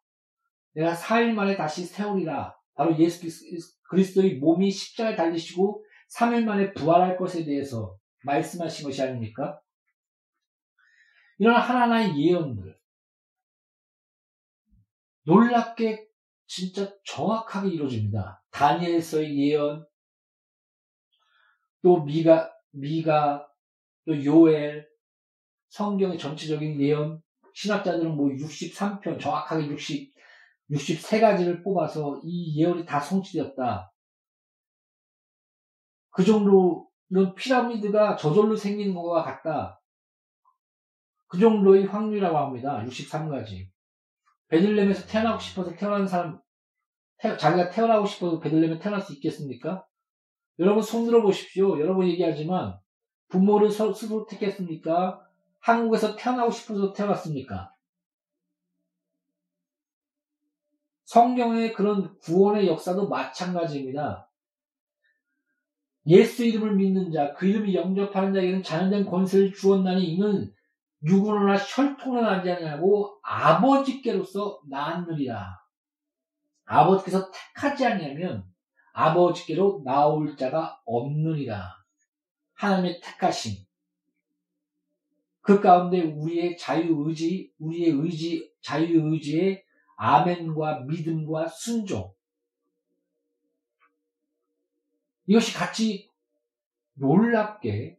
내가 0.73 0.95
4일 0.95 1.33
만에 1.33 1.57
다시 1.57 1.85
세우리라. 1.85 2.57
바로 2.75 2.99
예수 2.99 3.27
그리스도의 3.91 4.37
몸이 4.37 4.71
십자가에 4.71 5.17
달리시고 5.17 5.85
3일 6.17 6.45
만에 6.45 6.73
부활할 6.73 7.17
것에 7.17 7.45
대해서 7.45 7.97
말씀하신 8.25 8.87
것이 8.87 9.03
아닙니까? 9.03 9.61
이런 11.39 11.61
하나하나의 11.61 12.19
예언들. 12.19 12.79
놀랍게 15.25 16.07
진짜 16.47 16.93
정확하게 17.05 17.71
이루어집니다. 17.71 18.43
다니엘서의 18.51 19.39
예언, 19.39 19.87
또 21.83 22.03
미가, 22.03 22.53
미가, 22.71 23.50
또 24.07 24.25
요엘, 24.25 24.89
성경의 25.69 26.19
전체적인 26.19 26.81
예언, 26.81 27.21
신학자들은 27.55 28.17
뭐 28.17 28.29
63편, 28.29 29.21
정확하게 29.21 29.69
60, 29.69 30.15
63가지를 30.71 31.63
뽑아서 31.65 32.21
이 32.25 32.61
예언이 32.61 32.87
다 32.87 33.01
성취되었다. 33.01 33.93
그 36.11 36.25
정도, 36.25 36.89
이런 37.09 37.35
피라미드가 37.35 38.17
저절로 38.17 38.57
생기는 38.57 38.95
것과 38.95 39.23
같다. 39.23 39.81
그 41.27 41.39
정도의 41.39 41.87
확률이라고 41.87 42.37
합니다. 42.37 42.85
63가지. 42.85 43.69
베들렘에서 44.49 45.07
태어나고 45.07 45.39
싶어서 45.41 45.75
태어난 45.75 46.07
사람, 46.07 46.41
태, 47.19 47.37
자기가 47.37 47.71
태어나고 47.71 48.07
싶어서 48.07 48.41
베들렘에 48.41 48.79
태어날 48.79 49.01
수 49.01 49.13
있겠습니까? 49.15 49.85
여러분 50.59 50.83
손 50.83 51.07
들어 51.07 51.23
보십시오. 51.23 51.81
여러분 51.81 52.07
얘기하지만 52.09 52.77
부모를 53.31 53.71
스스로 53.71 54.27
택했습니까? 54.27 55.27
한국에서 55.61 56.17
태어나고 56.17 56.51
싶어서 56.51 56.93
태어났습니까? 56.93 57.73
성경의 61.05 61.73
그런 61.73 62.19
구원의 62.19 62.69
역사도 62.69 63.09
마찬가지입니다. 63.09 64.29
예수 66.07 66.45
이름을 66.45 66.77
믿는 66.77 67.13
자, 67.13 67.35
그 67.35 67.47
이름을 67.47 67.75
영접하는 67.75 68.33
자에게는 68.33 68.63
자연된 68.63 69.07
권세를 69.07 69.53
주었나니 69.53 70.05
이는 70.05 70.53
육으로나 71.03 71.57
혈통으로 71.57 72.23
나지 72.23 72.51
아니하고 72.51 73.19
아버지께로서 73.23 74.61
낳았느리라. 74.69 75.59
아버지께서 76.65 77.31
택하지 77.31 77.87
아니하면 77.87 78.45
아버지께로 78.93 79.83
나올 79.85 80.37
자가 80.37 80.81
없느니라. 80.85 81.80
하나님의 82.61 83.01
택하심. 83.01 83.65
그 85.41 85.61
가운데 85.61 86.03
우리의 86.03 86.59
자유의지, 86.59 87.55
우리의 87.59 87.91
의지, 87.93 88.53
자유의지의 88.61 89.65
아멘과 89.97 90.81
믿음과 90.81 91.49
순종. 91.49 92.13
이것이 95.27 95.55
같이 95.55 96.11
놀랍게, 96.95 97.99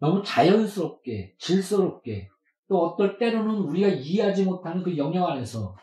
너무 0.00 0.24
자연스럽게, 0.24 1.36
질서롭게, 1.38 2.28
또 2.66 2.82
어떨 2.82 3.18
때로는 3.18 3.54
우리가 3.54 3.86
이해하지 3.88 4.44
못하는 4.44 4.82
그 4.82 4.96
영역 4.96 5.28
안에서 5.28 5.76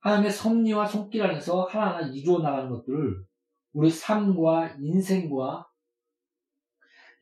하나님의 0.00 0.32
섭리와 0.32 0.86
손길 0.86 1.22
안에서 1.22 1.64
하나하나 1.64 2.08
이루어 2.08 2.40
나가는 2.40 2.68
것들을 2.70 3.24
우리 3.72 3.90
삶과 3.90 4.78
인생과 4.80 5.67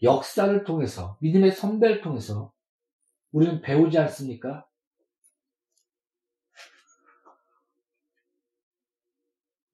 역사를 0.02 0.64
통해서 0.64 1.16
믿음의 1.20 1.52
선배를 1.52 2.00
통해서 2.02 2.52
우리는 3.32 3.60
배우지 3.60 3.98
않습니까? 3.98 4.66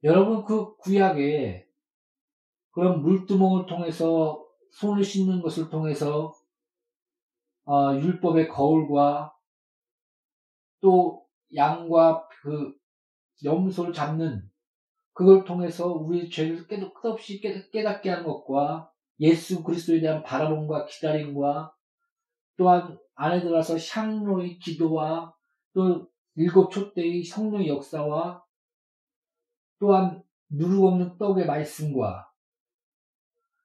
여러분 0.04 0.44
그 0.44 0.76
구약에 0.78 1.68
그런 2.72 3.02
물두멍을 3.02 3.66
통해서 3.66 4.44
손을 4.72 5.04
씻는 5.04 5.42
것을 5.42 5.70
통해서 5.70 6.34
어, 7.64 7.94
율법의 7.94 8.48
거울과 8.48 9.36
또 10.80 11.24
양과 11.54 12.28
그 12.28 12.74
염소를 13.44 13.92
잡는 13.92 14.50
그걸 15.12 15.44
통해서 15.44 15.88
우리 15.88 16.30
죄를 16.30 16.66
끝없이 16.66 17.40
깨닫게 17.40 18.10
하는 18.10 18.24
것과 18.24 18.91
예수 19.20 19.62
그리스도에 19.62 20.00
대한 20.00 20.22
바라봄과 20.22 20.86
기다림과 20.86 21.72
또한 22.56 22.98
안에 23.14 23.40
들어서 23.40 23.76
향로의 23.76 24.58
기도와 24.58 25.34
또 25.74 26.08
일곱 26.34 26.70
촛대의 26.70 27.24
성령의 27.24 27.68
역사와 27.68 28.42
또한 29.78 30.22
누룩 30.48 30.84
없는 30.84 31.18
떡의 31.18 31.46
말씀과 31.46 32.30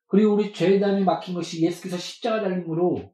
그리고 0.08 0.36
우리 0.36 0.54
죄담이 0.54 1.04
막힌 1.04 1.34
것이 1.34 1.64
예수께서 1.64 1.98
십자가 1.98 2.42
달림으로 2.42 3.14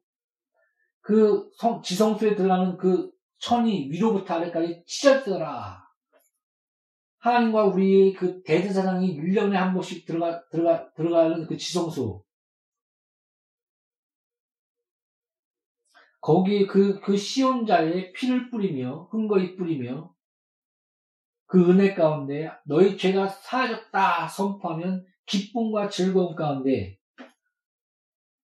그 1.01 1.49
성, 1.57 1.81
지성소에 1.81 2.35
들어가는 2.35 2.77
그 2.77 3.11
천이 3.39 3.89
위로부터 3.91 4.35
아래까지 4.35 4.83
찢어지더라. 4.85 5.83
하나님과 7.23 7.63
우리 7.67 8.13
그 8.13 8.43
대제사장이 8.43 9.17
1년에 9.17 9.53
한 9.53 9.73
번씩 9.73 10.05
들어가, 10.05 10.45
들어가, 10.49 10.91
들어가는 10.93 11.47
그 11.47 11.55
지성소. 11.55 12.21
거기에 16.19 16.65
그, 16.65 16.99
그 16.99 17.15
시온자의 17.15 18.11
피를 18.11 18.49
뿌리며, 18.49 19.07
흥거히 19.09 19.55
뿌리며, 19.55 20.13
그 21.45 21.69
은혜 21.69 21.93
가운데 21.93 22.51
너희 22.65 22.97
죄가 22.97 23.29
사라졌다 23.29 24.27
선포하면 24.27 25.05
기쁨과 25.25 25.87
즐거움 25.87 26.35
가운데 26.35 26.97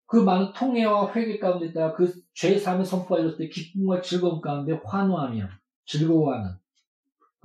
그 0.08 0.18
많은 0.18 0.54
통해와 0.54 1.14
회개 1.14 1.38
가운데 1.38 1.68
있다가 1.68 1.94
그죄 1.94 2.58
사함을 2.58 2.86
선포하였을 2.86 3.38
때 3.38 3.50
기쁨과 3.50 4.02
즐거움 4.02 4.42
가운데 4.42 4.80
환호하며 4.84 5.50
즐거워하는 5.86 6.65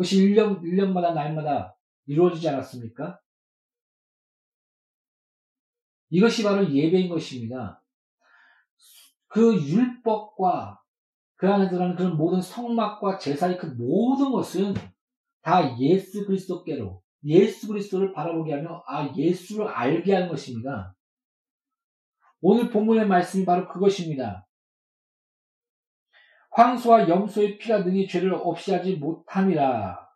그것이 0.00 0.16
1년, 0.16 0.62
1년마다 0.62 1.12
날마다 1.12 1.76
이루어지지 2.06 2.48
않았습니까? 2.48 3.20
이것이 6.08 6.42
바로 6.42 6.66
예배인 6.72 7.10
것입니다. 7.10 7.84
그 9.26 9.62
율법과 9.62 10.80
그 11.36 11.50
안에 11.50 11.68
들어가는 11.68 11.96
그런 11.96 12.16
모든 12.16 12.40
성막과 12.40 13.18
제사의 13.18 13.58
그 13.58 13.66
모든 13.66 14.32
것은 14.32 14.72
다 15.42 15.78
예수 15.78 16.26
그리스도께로 16.26 17.02
예수 17.24 17.68
그리스도를 17.68 18.14
바라보게 18.14 18.54
하며 18.54 18.82
아 18.86 19.14
예수를 19.14 19.68
알게 19.68 20.14
하는 20.14 20.28
것입니다. 20.28 20.96
오늘 22.40 22.70
본문의 22.70 23.06
말씀이 23.06 23.44
바로 23.44 23.68
그것입니다. 23.68 24.46
황소와 26.50 27.08
염소의 27.08 27.58
피가 27.58 27.78
능히 27.78 28.06
죄를 28.08 28.34
없이 28.34 28.72
하지 28.72 28.96
못함이라. 28.96 30.08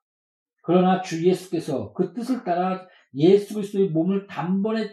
그러나 0.62 1.02
주 1.02 1.26
예수께서 1.26 1.92
그 1.92 2.12
뜻을 2.12 2.44
따라 2.44 2.86
예수 3.14 3.54
그리스도의 3.54 3.90
몸을 3.90 4.26
단번에 4.26 4.92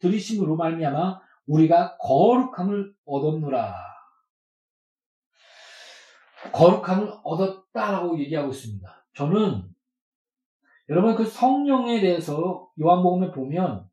들이심으로 0.00 0.56
말미암아 0.56 1.20
우리가 1.46 1.96
거룩함을 1.98 2.94
얻었노라. 3.04 3.74
거룩함을 6.52 7.12
얻었다라고 7.22 8.18
얘기하고 8.20 8.50
있습니다. 8.50 9.06
저는 9.14 9.62
여러분 10.88 11.14
그 11.14 11.24
성령에 11.24 12.00
대해서 12.00 12.68
요한복음에 12.80 13.30
보면 13.30 13.88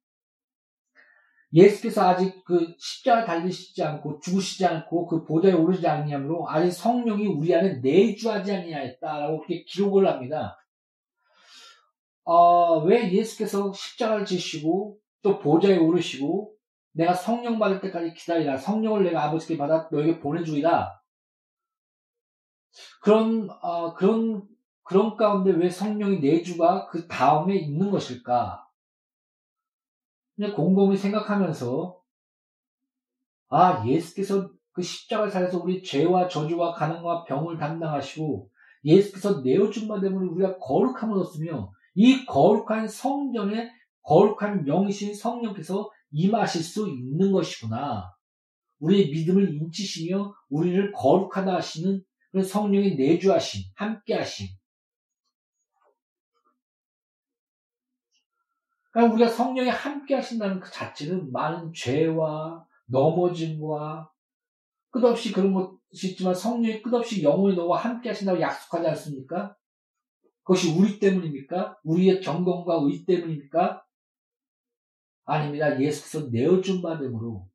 예수께서 1.52 2.08
아직 2.08 2.44
그 2.44 2.76
십자가 2.78 3.26
달리시지 3.26 3.84
않고 3.84 4.20
죽으시지 4.20 4.66
않고 4.66 5.08
그 5.08 5.24
보좌에 5.24 5.52
오르지 5.52 5.88
않냐므로 5.88 6.48
아직 6.48 6.72
성령이 6.72 7.26
우리 7.26 7.56
안에 7.56 7.80
내주하지 7.82 8.52
아니하였다라고 8.52 9.38
그렇게 9.38 9.64
기록을 9.64 10.08
합니다. 10.08 10.58
어, 12.24 12.80
왜 12.84 13.12
예수께서 13.12 13.74
십자가를 13.74 14.26
지시고 14.26 15.00
또 15.24 15.40
보좌에 15.40 15.78
오르시고 15.78 16.54
내가 16.92 17.14
성령 17.14 17.58
받을 17.58 17.82
때까지 17.82 18.14
기다리라 18.14 18.58
성령을 18.58 19.04
내가 19.04 19.26
아버지께 19.26 19.58
받아 19.58 19.88
너에게 19.92 20.20
보내주리라 20.20 21.00
그런 23.02 23.50
어, 23.62 23.94
그런 23.94 24.48
그런 24.84 25.16
가운데 25.18 25.52
왜 25.52 25.70
성령이 25.70 26.20
내주가 26.20 26.88
그 26.88 27.08
다음에 27.08 27.56
있는 27.56 27.92
것일까? 27.92 28.69
그냥 30.40 30.56
곰곰이 30.56 30.96
생각하면서 30.96 32.00
아 33.50 33.86
예수께서 33.86 34.50
그 34.72 34.82
십자가를 34.82 35.30
살아서 35.30 35.60
우리 35.60 35.84
죄와 35.84 36.30
저주와 36.30 36.72
가난과 36.72 37.26
병을 37.26 37.58
담당하시고 37.58 38.50
예수께서 38.86 39.44
바 39.90 40.00
때문에 40.00 40.30
우리가 40.30 40.58
거룩함을 40.60 41.18
얻었으며 41.18 41.70
이 41.94 42.26
거룩한 42.26 42.88
성전에 42.88 43.70
거룩한 44.04 44.64
명신 44.64 45.14
성령께서 45.14 45.90
임하실 46.12 46.64
수 46.64 46.88
있는 46.88 47.34
것이구나. 47.34 48.10
우리의 48.80 49.10
믿음을 49.10 49.54
인치시며 49.54 50.34
우리를 50.50 50.94
거룩하다 50.94 51.54
하시는 51.56 52.02
그런 52.32 52.46
성령의 52.46 52.96
내주하심, 52.96 53.64
함께하심. 53.76 54.48
그러니까 59.00 59.14
우리가 59.16 59.30
성령이 59.30 59.70
함께 59.70 60.16
하신다는 60.16 60.60
그 60.60 60.70
자체는 60.70 61.32
많은 61.32 61.72
죄와 61.72 62.66
넘어짐과 62.88 64.12
끝없이 64.90 65.32
그런 65.32 65.54
것이 65.54 66.10
있지만 66.10 66.34
성령이 66.34 66.82
끝없이 66.82 67.24
영원히 67.24 67.56
너와 67.56 67.80
함께 67.80 68.10
하신다고 68.10 68.42
약속하지 68.42 68.88
않습니까? 68.90 69.56
그것이 70.44 70.78
우리 70.78 71.00
때문입니까? 71.00 71.80
우리의 71.84 72.20
경건과 72.20 72.80
의 72.82 73.06
때문입니까? 73.06 73.86
아닙니다. 75.24 75.80
예수께서 75.80 76.28
내어준 76.30 76.82
바됨으로 76.82 77.48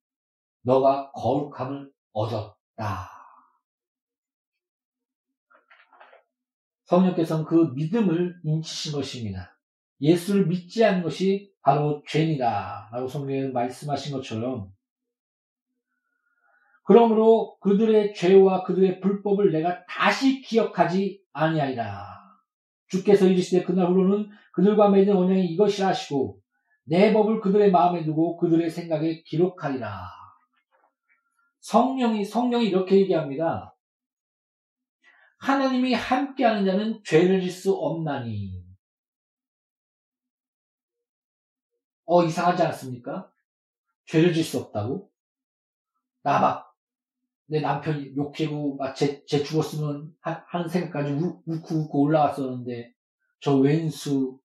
너가 0.62 1.10
거룩함을 1.12 1.92
얻었다. 2.12 3.10
성령께서는 6.84 7.44
그 7.44 7.72
믿음을 7.74 8.40
인치신 8.44 8.92
것입니다. 8.92 9.53
예수를 10.04 10.46
믿지 10.46 10.84
않는 10.84 11.02
것이 11.02 11.50
바로 11.62 12.02
죄니다. 12.06 12.90
라고 12.92 13.08
성경에 13.08 13.48
말씀하신 13.48 14.14
것처럼 14.14 14.68
그러므로 16.84 17.56
그들의 17.60 18.14
죄와 18.14 18.64
그들의 18.64 19.00
불법을 19.00 19.50
내가 19.50 19.84
다시 19.86 20.42
기억하지 20.42 21.22
아니하리라. 21.32 22.04
주께서 22.88 23.26
이르시되 23.26 23.64
그날 23.64 23.88
후로는 23.88 24.28
그들과 24.52 24.90
맺은 24.90 25.16
언약이 25.16 25.46
이것이라 25.46 25.88
하시고 25.88 26.38
내 26.84 27.14
법을 27.14 27.40
그들의 27.40 27.70
마음에 27.70 28.04
두고 28.04 28.36
그들의 28.36 28.68
생각에 28.68 29.22
기록하리라. 29.22 30.10
성령이 31.60 32.26
성령이 32.26 32.66
이렇게 32.66 32.96
얘기합니다. 32.96 33.74
하나님이 35.38 35.94
함께하는 35.94 36.66
자는 36.66 37.00
죄를 37.04 37.40
질 37.40 37.50
수 37.50 37.72
없나니. 37.72 38.63
어 42.06 42.24
이상하지 42.24 42.62
않습니까? 42.64 43.30
죄를 44.06 44.32
질 44.32 44.44
수 44.44 44.58
없다고? 44.58 45.10
나막 46.22 46.74
내 47.46 47.60
남편이 47.60 48.16
욕해고 48.16 48.78
제, 48.96 49.24
제 49.26 49.42
죽었으면 49.42 50.14
하는 50.20 50.68
생각까지 50.68 51.12
우, 51.12 51.42
고 51.62 51.74
웃고 51.74 52.00
올라왔었는데 52.02 52.94
저 53.40 53.56
왼수 53.56 54.40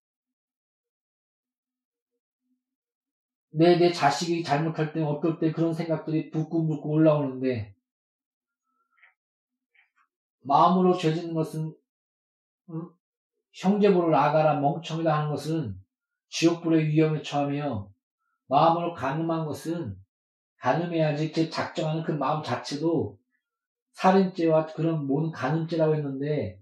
내, 3.52 3.78
내 3.78 3.92
자식이 3.92 4.44
잘못할 4.44 4.94
때 4.94 5.02
어떨 5.02 5.40
때 5.40 5.52
그런 5.52 5.74
생각들이 5.74 6.30
불끈불끈 6.32 6.90
올라오는데 6.90 7.76
마음으로 10.42 10.98
죄 10.98 11.14
짓는 11.14 11.34
것은 11.34 11.74
음, 12.70 12.90
형제보를 13.54 14.12
나가라 14.12 14.60
멍청이다 14.60 15.18
하는 15.18 15.30
것은 15.32 15.79
지옥불의 16.30 16.88
위험에 16.88 17.22
처하며 17.22 17.92
마음으로 18.48 18.94
가늠한 18.94 19.46
것은 19.46 19.96
가늠해야지 20.58 21.32
그 21.32 21.50
작정하는 21.50 22.04
그 22.04 22.12
마음 22.12 22.44
자체도 22.44 23.20
살인죄와 23.94 24.68
그런 24.68 25.06
모든 25.08 25.32
가늠죄라고 25.32 25.96
했는데 25.96 26.62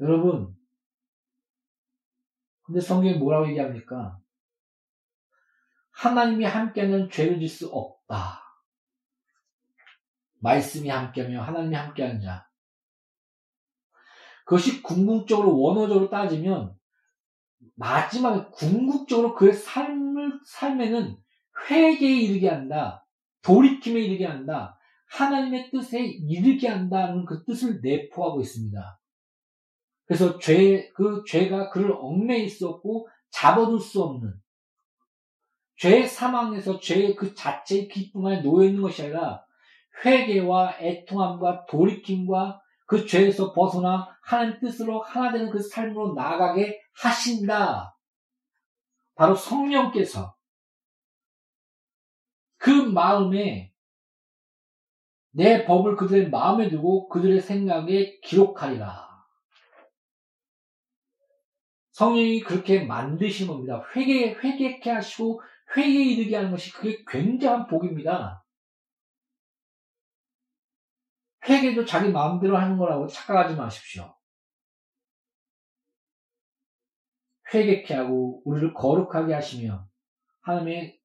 여러분 0.00 0.56
근데 2.62 2.80
성경이 2.80 3.18
뭐라고 3.18 3.48
얘기합니까? 3.48 4.18
하나님이 5.90 6.44
함께하는 6.44 7.10
죄를 7.10 7.38
질 7.38 7.48
수 7.48 7.68
없다. 7.68 8.40
말씀이 10.40 10.88
함께하며 10.88 11.42
하나님이 11.42 11.74
함께하는 11.74 12.20
자. 12.20 12.48
그것이 14.44 14.82
궁극적으로 14.82 15.60
원어적으로 15.60 16.08
따지면 16.08 16.76
마지막에 17.74 18.48
궁극적으로 18.52 19.34
그의 19.34 19.52
삶을, 19.52 20.40
삶에는 20.44 21.16
회개에 21.68 22.20
이르게 22.20 22.48
한다. 22.48 23.06
돌이킴에 23.42 24.00
이르게 24.00 24.26
한다. 24.26 24.78
하나님의 25.10 25.70
뜻에 25.70 26.00
이르게 26.02 26.68
한다는 26.68 27.24
그 27.24 27.44
뜻을 27.44 27.80
내포하고 27.82 28.40
있습니다. 28.40 29.00
그래서 30.06 30.38
죄, 30.38 30.88
그 30.94 31.22
죄가 31.26 31.70
그를 31.70 31.92
얽매 31.92 32.38
있었고 32.40 33.08
잡아둘 33.30 33.80
수 33.80 34.02
없는 34.02 34.34
죄 35.76 36.06
사망에서 36.06 36.80
죄의 36.80 37.16
그 37.16 37.34
자체의 37.34 37.88
기쁨 37.88 38.26
안에 38.26 38.42
놓여 38.42 38.66
있는 38.66 38.82
것이 38.82 39.02
아니라 39.02 39.44
회개와 40.04 40.78
애통함과 40.80 41.66
돌이킴과 41.66 42.60
그 42.86 43.06
죄에서 43.06 43.52
벗어나 43.52 44.08
하나님 44.22 44.60
뜻으로 44.60 45.00
하나 45.00 45.32
되는 45.32 45.50
그 45.50 45.60
삶으로 45.60 46.14
나아가게 46.14 46.81
하신다. 46.94 47.96
바로 49.14 49.34
성령께서 49.34 50.36
그 52.56 52.70
마음에 52.70 53.72
내 55.30 55.64
법을 55.64 55.96
그들의 55.96 56.30
마음에 56.30 56.68
두고 56.68 57.08
그들의 57.08 57.40
생각에 57.40 58.20
기록하리라. 58.20 59.10
성령이 61.92 62.40
그렇게 62.40 62.84
만드신 62.84 63.48
겁니다. 63.48 63.84
회개, 63.94 64.34
회개케 64.34 64.90
하시고 64.90 65.42
회개에 65.76 66.04
이르게 66.04 66.36
하는 66.36 66.50
것이 66.50 66.72
그게 66.72 67.02
굉장한 67.06 67.66
복입니다. 67.66 68.44
회개도 71.48 71.84
자기 71.84 72.10
마음대로 72.10 72.56
하는 72.56 72.78
거라고 72.78 73.06
착각하지 73.06 73.56
마십시오. 73.56 74.16
회개케 77.52 77.94
하고 77.94 78.42
우리를 78.44 78.72
거룩하게 78.74 79.34
하시며 79.34 79.86
하나님의 80.42 80.98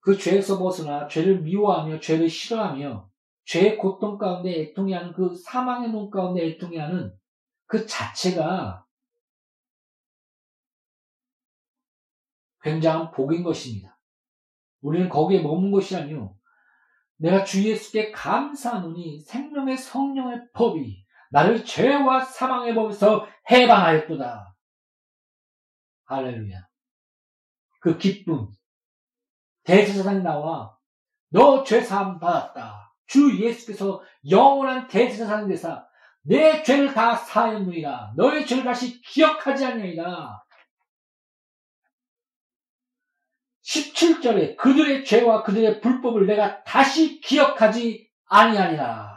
그 0.00 0.16
죄에서 0.16 0.58
벗어나 0.58 1.08
죄를 1.08 1.40
미워하며 1.40 2.00
죄를 2.00 2.28
싫어하며 2.28 3.10
죄의 3.44 3.76
고통 3.76 4.16
가운데 4.16 4.60
애통해 4.60 4.94
하는 4.94 5.12
그 5.12 5.34
사망의 5.36 5.90
눈 5.90 6.10
가운데 6.10 6.46
애통해 6.46 6.78
하는 6.78 7.12
그 7.66 7.86
자체가 7.86 8.84
굉장한 12.62 13.10
복인 13.10 13.42
것입니다. 13.42 13.98
우리는 14.80 15.08
거기에 15.08 15.42
머문 15.42 15.70
것이 15.70 15.96
아니요 15.96 16.36
내가 17.16 17.44
주 17.44 17.62
예수께 17.68 18.12
감사하노니 18.12 19.20
생명의 19.20 19.76
성령의 19.76 20.48
법이 20.54 21.04
나를 21.30 21.64
죄와 21.64 22.20
사망의 22.20 22.74
법에서 22.74 23.26
해방하였도다. 23.50 24.54
할렐루야. 26.10 26.66
그 27.80 27.96
기쁨. 27.96 28.48
대제사장이 29.62 30.22
나와 30.22 30.76
너 31.28 31.62
죄사함 31.62 32.18
받았다. 32.18 32.92
주 33.06 33.38
예수께서 33.40 34.02
영원한 34.28 34.88
대제사장이 34.88 35.48
되사 35.48 35.86
내 36.22 36.62
죄를 36.62 36.92
다 36.92 37.14
사하였느니라. 37.14 38.14
너의 38.16 38.46
죄를 38.46 38.64
다시 38.64 39.00
기억하지 39.02 39.64
않냐이다. 39.64 40.44
17절에 43.62 44.56
그들의 44.56 45.04
죄와 45.04 45.44
그들의 45.44 45.80
불법을 45.80 46.26
내가 46.26 46.64
다시 46.64 47.20
기억하지 47.20 48.10
아니하리라. 48.26 49.09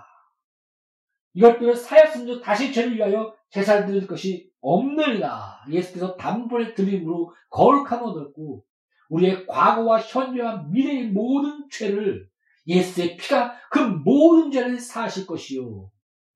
이것들을 1.34 1.76
사였은 1.76 2.26
즉 2.26 2.42
다시 2.42 2.72
죄를 2.72 2.96
위하여 2.96 3.36
제사를 3.50 3.86
드릴 3.86 4.08
것이 4.08 4.52
없느니라. 4.62 5.66
예수께서 5.70 6.16
단번에 6.16 6.74
드림으로 6.74 7.34
거룩함을 7.50 8.04
얻었고 8.04 8.64
우리의 9.10 9.46
과거와 9.48 10.00
현재와 10.00 10.64
미래의 10.70 11.08
모든 11.10 11.68
죄를 11.70 12.30
예수의 12.68 13.18
피가 13.18 13.60
그 13.70 13.80
모든 13.80 14.52
죄를 14.52 14.80
사하실 14.80 15.28
것이요. 15.28 15.92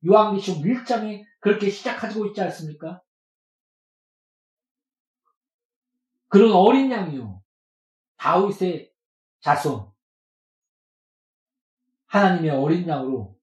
요한계시록 0.05 0.63
1장에 0.63 1.23
그렇게 1.39 1.69
시작하고 1.69 2.25
있지 2.27 2.41
않습니까? 2.41 3.01
그런 6.27 6.51
어린 6.51 6.91
양이요. 6.91 7.41
다윗의 8.17 8.91
자손, 9.39 9.89
하나님의 12.07 12.51
어린 12.51 12.87
양으로 12.87 13.36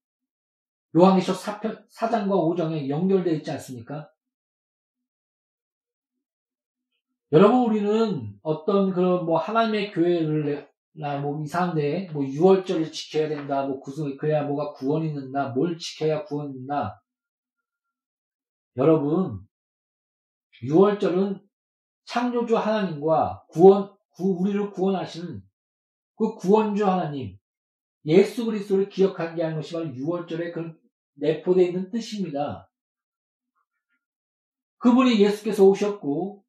요한계시록 0.97 1.39
4편, 1.39 1.89
4장과 1.89 2.29
5장에 2.29 2.89
연결되어 2.89 3.35
있지 3.35 3.51
않습니까? 3.53 4.11
여러분 7.33 7.65
우리는 7.65 8.39
어떤 8.43 8.93
그런 8.93 9.27
뭐 9.27 9.39
하나님의 9.39 9.91
교회를 9.91 10.71
나뭐 10.93 11.43
이상한데 11.43 12.11
뭐 12.13 12.23
6월절을 12.23 12.93
지켜야 12.93 13.29
된다 13.29 13.67
뭐 13.67 13.81
구성 13.81 14.17
그래야 14.17 14.45
뭐가 14.45 14.73
구원이 14.75 15.09
있는다 15.09 15.49
뭘 15.49 15.77
지켜야 15.77 16.25
구원이 16.25 16.59
있나 16.59 16.97
여러분 18.77 19.41
6월절은 20.63 21.43
창조주 22.05 22.57
하나님과 22.57 23.47
구원 23.49 23.95
우리를 24.19 24.71
구원하시는 24.71 25.43
그 26.17 26.35
구원주 26.37 26.87
하나님, 26.87 27.37
예수 28.07 28.45
그리스도를 28.45 28.89
기억하게 28.89 29.43
하는 29.43 29.57
것이 29.57 29.75
바로 29.75 29.87
6월절에 29.87 30.53
그 30.53 30.79
내포되어 31.15 31.65
있는 31.65 31.91
뜻입니다. 31.91 32.71
그분이 34.79 35.19
예수께서 35.19 35.65
오셨고 35.65 36.45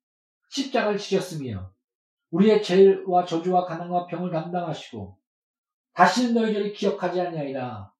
십자가를 0.49 0.97
지셨으며 0.97 1.71
우리의 2.31 2.61
죄와 2.63 3.25
저주와 3.25 3.65
가난과 3.65 4.07
병을 4.07 4.31
담당하시고 4.31 5.17
다시는 5.93 6.33
너희들이 6.33 6.73
기억하지 6.73 7.21
아니하리라. 7.21 7.91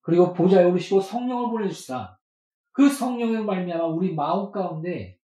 그리고 0.00 0.32
보좌에 0.32 0.64
오르시고 0.64 1.00
성령을 1.00 1.50
보내주사 1.50 2.16
그 2.72 2.88
성령의 2.88 3.44
말미암아 3.44 3.86
우리 3.86 4.14
마음 4.14 4.52
가운데 4.52 5.18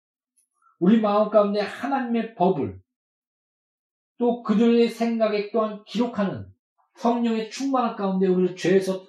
우리 0.79 1.01
마음 1.01 1.29
가운데 1.29 1.59
하나님의 1.59 2.35
법을 2.35 2.81
또 4.17 4.41
그들의 4.43 4.89
생각에 4.89 5.51
또한 5.51 5.83
기록하는 5.85 6.47
성령의 6.95 7.51
충만한 7.51 7.95
가운데 7.95 8.27
우리를 8.27 8.55
죄에서 8.55 9.05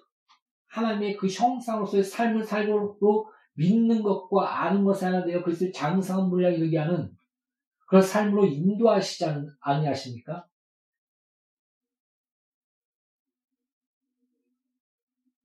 하나님의 0.72 1.16
그 1.16 1.28
형상으로서의 1.28 2.02
삶을 2.02 2.44
살고로 2.44 3.30
믿는 3.54 4.02
것과 4.02 4.62
아는 4.62 4.86
하나 4.86 5.24
되어 5.24 5.42
그리스도의 5.42 5.72
장성한 5.72 6.30
분량 6.30 6.54
이르게 6.54 6.78
하는 6.78 7.14
그런 7.86 8.02
삶으로 8.02 8.46
인도하시지 8.46 9.24
아니하십니까? 9.60 10.46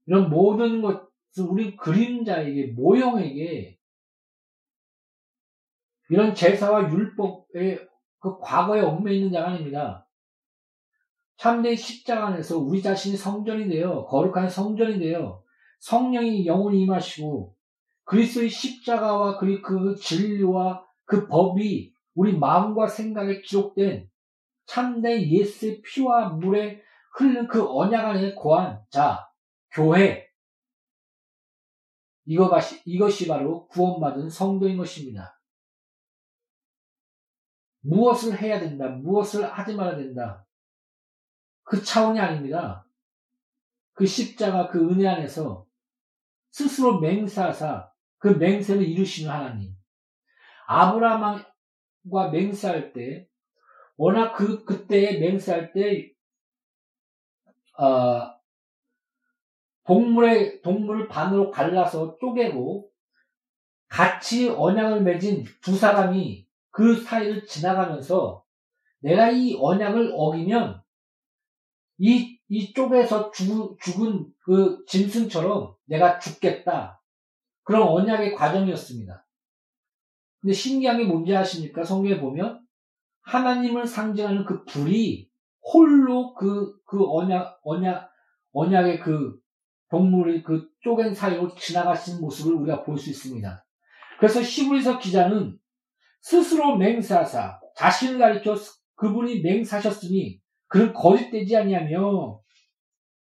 이런 0.05 0.30
모든 0.30 0.82
것을 0.82 1.49
우리 1.49 1.75
그림자에게 1.75 2.67
모형에게 2.67 3.78
이런 6.09 6.34
제사와 6.34 6.89
율법의 6.89 7.86
그 8.19 8.39
과거에 8.39 8.80
얽매 8.80 9.15
있는 9.15 9.34
자가 9.34 9.49
아닙니다. 9.49 10.07
참된 11.38 11.75
십자가 11.75 12.27
안에서 12.27 12.57
우리 12.57 12.81
자신이 12.81 13.15
성전이 13.15 13.69
되어 13.69 14.05
거룩한 14.05 14.49
성전이 14.49 14.99
되어 14.99 15.43
성령이 15.79 16.45
영원히 16.45 16.81
임하시고 16.81 17.55
그리스도의 18.05 18.49
십자가와 18.49 19.38
그리고 19.38 19.61
그 19.61 19.95
진리와 19.95 20.83
그 21.05 21.27
법이 21.27 21.93
우리 22.15 22.38
마음과 22.38 22.88
생각에 22.88 23.41
기록된 23.41 24.09
참된 24.65 25.21
예수의 25.21 25.81
피와 25.81 26.29
물에 26.29 26.81
흐르는 27.13 27.47
그 27.47 27.65
언약 27.67 28.05
안에 28.05 28.33
거한 28.35 28.81
자, 28.89 29.27
교회. 29.71 30.27
이것이 32.25 33.27
바로 33.27 33.67
구원받은 33.67 34.29
성도인 34.29 34.77
것입니다. 34.77 35.39
무엇을 37.81 38.38
해야 38.41 38.59
된다, 38.59 38.88
무엇을 38.89 39.45
하지 39.45 39.75
말아야 39.75 39.95
된다. 39.95 40.47
그 41.68 41.84
차원이 41.84 42.18
아닙니다. 42.18 42.88
그 43.93 44.05
십자가 44.05 44.68
그 44.70 44.80
은혜 44.80 45.05
안에서 45.05 45.65
스스로 46.49 46.99
맹세하사 47.01 47.91
그 48.20 48.30
맹세를 48.30 48.84
이루시는 48.84 49.30
하나님. 49.30 49.76
아브라함과 50.65 52.30
맹세할 52.32 52.93
때, 52.93 53.28
워낙 53.97 54.34
그, 54.34 54.63
그때에 54.63 55.20
맹세할 55.20 55.74
때, 55.74 56.13
어, 57.78 58.34
동물의, 59.86 60.61
동물을 60.61 61.09
반으로 61.09 61.51
갈라서 61.51 62.18
쪼개고, 62.18 62.89
같이 63.89 64.49
언약을 64.49 65.03
맺은 65.03 65.43
두 65.61 65.76
사람이 65.76 66.47
그 66.72 67.01
사이를 67.01 67.45
지나가면서 67.45 68.43
내가 68.99 69.32
이 69.32 69.57
언약을 69.59 70.13
어기면 70.15 70.82
이, 71.98 72.39
이 72.48 72.74
쪽에서 72.74 73.32
죽, 73.32 73.78
죽은 73.80 74.28
그 74.39 74.84
짐승처럼 74.88 75.76
내가 75.86 76.20
죽겠다. 76.20 77.02
그런 77.64 77.84
언약의 77.88 78.36
과정이었습니다. 78.36 79.26
근데 80.41 80.54
신기한 80.54 80.98
게 80.98 81.04
뭔지 81.04 81.36
아십니까? 81.36 81.84
성경에 81.84 82.20
보면 82.20 82.66
하나님을 83.22 83.86
상징하는 83.86 84.45
그 84.45 84.64
불이 84.66 85.30
홀로 85.62 86.34
그, 86.34 86.80
그 86.86 87.04
언약, 87.06 87.60
언약, 87.64 88.10
언약의 88.54 89.00
그 89.02 89.38
동물의 89.89 90.43
그 90.43 90.70
쪼갠 90.82 91.14
사이로 91.14 91.56
지나가시는 91.56 92.22
모습을 92.22 92.54
우리가 92.54 92.84
볼 92.84 92.98
수 92.98 93.10
있습니다. 93.10 93.66
그래서 94.20 94.41
시브리서 94.41 95.00
기자는 95.00 95.58
스스로 96.22 96.78
맹세하사 96.78 97.60
자신을 97.76 98.18
가리켜 98.18 98.56
그분이 98.95 99.41
맹사셨으니 99.41 100.39
그런 100.68 100.93
거짓되지 100.93 101.55
아니하며 101.55 102.41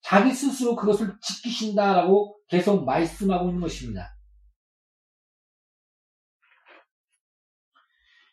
자기 0.03 0.33
스스로 0.33 0.75
그것을 0.75 1.15
지키신다라고 1.21 2.39
계속 2.49 2.85
말씀하고 2.85 3.49
있는 3.49 3.61
것입니다. 3.61 4.09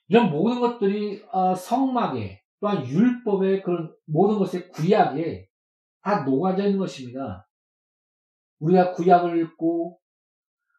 이런 0.08 0.32
모든 0.32 0.60
것들이 0.62 1.24
어, 1.32 1.54
성막에 1.54 2.42
또한 2.60 2.86
율법의 2.86 3.62
그런 3.64 3.94
모든 4.06 4.40
것의 4.40 4.70
구약에 4.70 5.48
다 6.02 6.24
녹아져 6.24 6.64
있는 6.64 6.80
것입니다. 6.80 7.48
우리가 8.60 8.94
구약을 8.94 9.38
읽고 9.42 10.00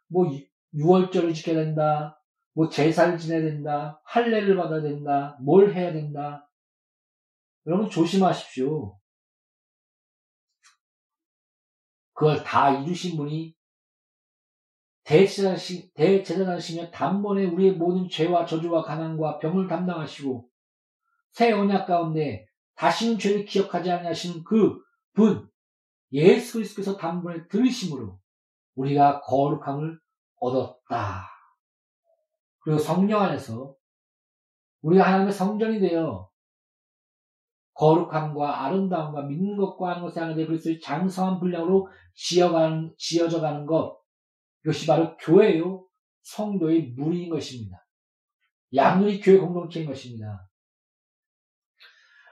뭐 0.08 0.26
유월절을 0.74 1.34
지켜야 1.34 1.56
된다, 1.56 2.20
뭐 2.54 2.68
제사를 2.68 3.16
지내야 3.18 3.42
된다, 3.42 4.00
할례를 4.04 4.56
받아야 4.56 4.80
된다, 4.82 5.38
뭘 5.40 5.74
해야 5.74 5.92
된다. 5.92 6.47
여러분 7.66 7.90
조심하십시오. 7.90 8.98
그걸 12.14 12.42
다 12.42 12.70
이루신 12.70 13.16
분이 13.16 13.54
대제사장이시며 15.04 16.90
단번에 16.90 17.46
우리의 17.46 17.72
모든 17.72 18.08
죄와 18.08 18.44
저주와 18.44 18.82
가난과 18.82 19.38
병을 19.38 19.68
담당하시고 19.68 20.48
새 21.32 21.52
언약 21.52 21.86
가운데 21.86 22.46
다시는 22.74 23.18
죄를 23.18 23.44
기억하지 23.44 23.90
아니하시는 23.90 24.44
그 24.44 24.88
분 25.18 25.50
예수 26.12 26.54
그리스도께서 26.54 26.96
단번에 26.96 27.48
들으심으로 27.48 28.20
우리가 28.76 29.20
거룩함을 29.22 29.98
얻었다. 30.36 31.28
그리고 32.60 32.78
성령 32.78 33.20
안에서 33.22 33.74
우리가 34.82 35.04
하나님의 35.04 35.32
성전이 35.32 35.80
되어 35.80 36.27
거룩함과 37.78 38.64
아름다움과 38.64 39.22
믿는 39.22 39.56
것과 39.56 39.90
하는 39.90 40.02
것에 40.02 40.18
하나님의 40.18 40.46
그리스도의 40.46 40.80
장성한 40.80 41.38
분량으로 41.38 41.88
지어가는, 42.14 42.92
지어져 42.98 43.40
가는 43.40 43.66
것 43.66 43.96
이것이 44.64 44.86
바로 44.86 45.16
교회요 45.16 45.86
성도의 46.22 46.94
무리인 46.96 47.30
것입니다. 47.30 47.86
양률이 48.74 49.20
교회 49.20 49.38
공동체인 49.38 49.86
것입니다. 49.86 50.48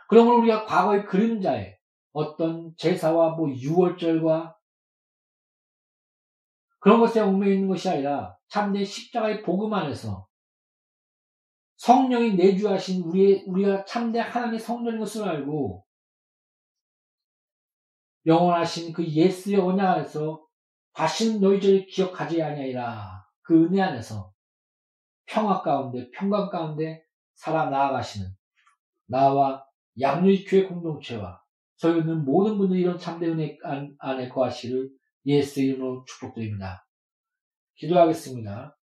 그러므로 0.09 0.39
우리가 0.41 0.67
과거의 0.67 1.07
그림자에 1.07 1.77
어떤 2.13 2.75
제사와 2.77 3.37
뭐 3.37 3.49
유월절과 3.49 4.57
그런 6.81 7.01
것에 7.01 7.21
얽매 7.21 7.55
있는 7.55 7.69
것이 7.69 7.89
아니라 7.89 8.37
참된 8.49 8.85
십자가의 8.85 9.43
복음 9.43 9.73
안에서 9.73 10.26
성령이 11.77 12.35
내주하신 12.35 13.03
우리의, 13.05 13.45
우리가 13.47 13.85
참된 13.85 14.23
하나님의 14.23 14.61
성전인 14.61 14.99
것을 14.99 15.29
알고 15.29 15.85
영원하신 18.27 18.93
그 18.93 19.07
예수의 19.07 19.57
언약 19.61 19.97
안에서 19.97 20.45
다시는 20.93 21.41
너희 21.41 21.61
죄를 21.61 21.87
기억하지 21.87 22.43
아니하리라. 22.43 23.25
그 23.43 23.67
은혜 23.67 23.81
안에서 23.83 24.33
평화 25.27 25.63
가운데 25.63 26.11
평강 26.11 26.49
가운데 26.49 27.05
살아 27.35 27.69
나아가시는 27.71 28.29
나와 29.07 29.65
양육의 30.01 30.45
교회 30.45 30.65
공동체와 30.65 31.41
저희 31.77 32.01
있는 32.01 32.25
모든 32.25 32.59
분들이 32.59 32.81
이런 32.81 32.99
참된 32.99 33.33
은혜 33.33 33.59
안에 33.99 34.29
거하시를 34.29 34.91
예수 35.27 35.61
이름으로 35.61 36.05
축복드립니다. 36.05 36.87
기도하겠습니다. 37.77 38.76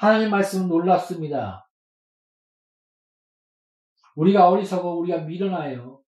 하나님 0.00 0.30
말씀은 0.30 0.66
놀랍습니다. 0.66 1.68
우리가 4.16 4.48
어리석어 4.48 4.94
우리가 4.94 5.18
미련하여 5.18 6.00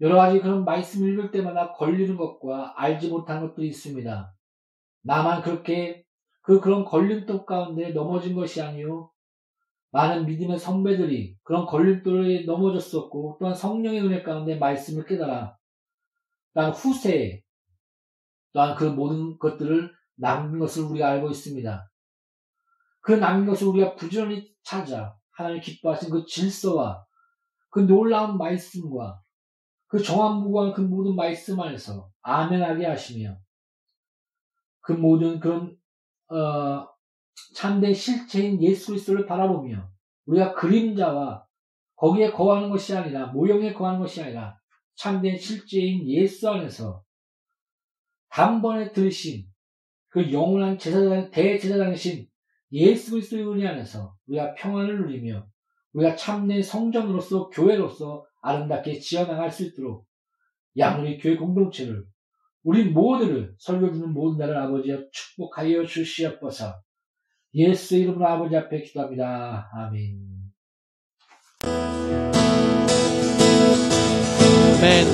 여러 0.00 0.16
가지 0.16 0.40
그런 0.40 0.64
말씀 0.64 1.06
읽을 1.06 1.32
때마다 1.32 1.74
걸리는 1.74 2.16
것과 2.16 2.72
알지 2.78 3.10
못한 3.10 3.42
것도 3.42 3.62
있습니다. 3.62 4.34
나만 5.02 5.42
그렇게 5.42 6.02
그 6.40 6.62
그런 6.62 6.86
걸림돌 6.86 7.44
가운데 7.44 7.90
넘어진 7.90 8.34
것이 8.34 8.62
아니요. 8.62 9.10
많은 9.90 10.24
믿음의 10.24 10.58
선배들이 10.58 11.36
그런 11.42 11.66
걸림돌에 11.66 12.44
넘어졌었고 12.46 13.36
또한 13.38 13.54
성령의 13.54 14.00
은혜 14.00 14.22
가운데 14.22 14.56
말씀을 14.56 15.04
깨달아 15.04 15.58
또한 16.54 16.70
후세에 16.70 17.42
또한 18.54 18.74
그 18.76 18.84
모든 18.84 19.36
것들을 19.36 19.92
남긴 20.16 20.58
것을 20.58 20.84
우리가 20.84 21.06
알고 21.06 21.28
있습니다. 21.28 21.89
그 23.00 23.12
남긴 23.12 23.46
것을 23.46 23.68
우리가 23.68 23.94
부지런히 23.94 24.52
찾아 24.62 25.16
하나님 25.32 25.60
기뻐하신 25.60 26.10
그 26.10 26.24
질서와 26.26 27.04
그 27.70 27.80
놀라운 27.80 28.36
말씀과 28.36 29.20
그 29.86 30.02
정한무구한 30.02 30.72
그 30.72 30.80
모든 30.82 31.16
말씀 31.16 31.60
안에서 31.60 32.10
아멘하게 32.22 32.86
하시며 32.86 33.36
그 34.80 34.92
모든 34.92 35.40
그런 35.40 35.76
어, 36.28 36.86
참된 37.54 37.92
실체인 37.94 38.62
예수 38.62 38.88
그리스도를 38.88 39.26
바라보며 39.26 39.88
우리가 40.26 40.54
그림자와 40.54 41.44
거기에 41.96 42.30
거하는 42.30 42.70
것이 42.70 42.96
아니라 42.96 43.26
모형에 43.26 43.72
거하는 43.72 44.00
것이 44.00 44.22
아니라 44.22 44.58
참된 44.94 45.36
실제인 45.36 46.08
예수 46.08 46.48
안에서 46.48 47.02
단번에 48.28 48.92
들으신 48.92 49.46
그 50.08 50.32
영원한 50.32 50.78
제사장, 50.78 51.30
대제사장이신 51.30 52.29
예수 52.72 53.12
그리스도의 53.12 53.48
은혜 53.48 53.66
안에서 53.66 54.14
우리가 54.26 54.54
평안을 54.54 55.00
누리며 55.00 55.46
우리가 55.92 56.16
참된 56.16 56.62
성전으로서 56.62 57.50
교회로서 57.50 58.24
아름답게 58.42 59.00
지어나갈 59.00 59.50
수 59.50 59.64
있도록 59.64 60.06
양우리 60.78 61.18
교회 61.18 61.36
공동체를 61.36 62.04
우리 62.62 62.84
모두를 62.84 63.54
설교 63.58 63.92
듣는 63.92 64.12
모든 64.12 64.38
나를 64.38 64.56
아버지여 64.56 65.04
축복하여 65.10 65.84
주시옵소서 65.84 66.74
예수 67.54 67.96
이름으로 67.96 68.26
아버지 68.26 68.56
앞에 68.56 68.82
기도합니다. 68.82 69.68
아멘. 69.74 70.18
아멘. 74.78 75.06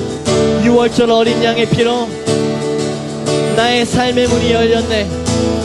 6월절 0.65 1.09
어린 1.09 1.43
양의 1.43 1.67
피로 1.69 2.05
나의 3.55 3.85
삶의 3.85 4.27
문이 4.27 4.51
열렸네. 4.51 5.56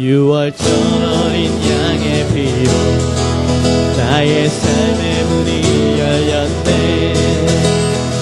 6월절 0.00 0.64
어린 0.64 1.52
양의 1.52 2.26
피로 2.32 2.72
나의 3.98 4.48
삶의 4.48 5.24
문이 5.24 6.00
열렸네. 6.00 7.14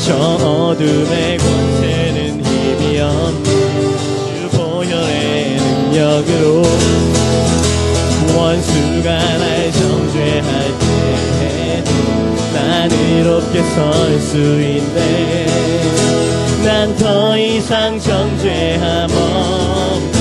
저 0.04 0.16
어둠의 0.16 1.38
권세는 1.38 2.44
힘이 2.44 2.98
없네. 3.00 3.48
주 4.40 4.56
보혈의 4.56 5.56
능력으로 5.60 6.64
원수가 8.36 9.08
날 9.38 9.70
정죄할 9.70 10.78
때에도 11.38 11.90
난 12.54 12.90
이롭게 12.90 13.62
설 13.62 14.18
수 14.20 14.36
있네 14.36 15.46
난 16.64 16.96
더 16.96 17.38
이상 17.38 17.98
정죄함 18.00 19.08
없네 19.10 20.10
난 20.12 20.17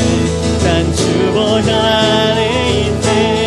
주보혈 1.17 1.67
안에 1.67 2.81
있네 2.85 3.46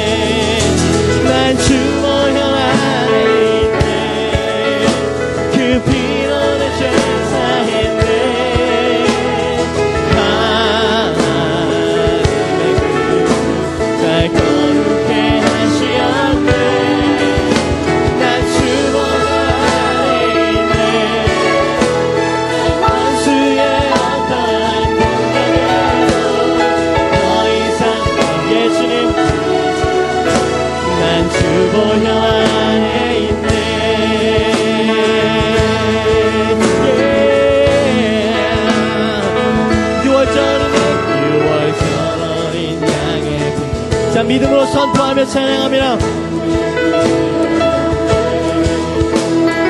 믿음으로 44.40 44.64
선포하며 44.64 45.26
찬양합니다. 45.26 45.98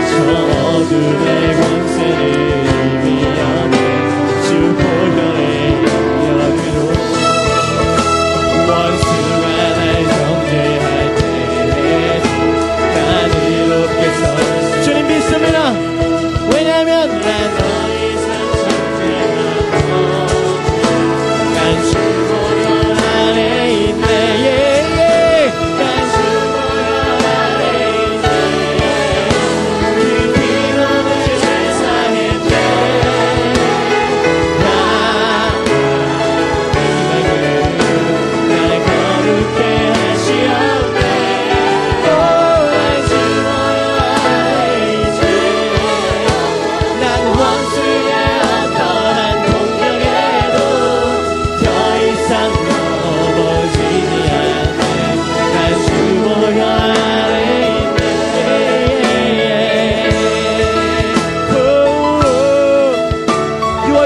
저 0.08 0.16
어둠의 0.68 1.39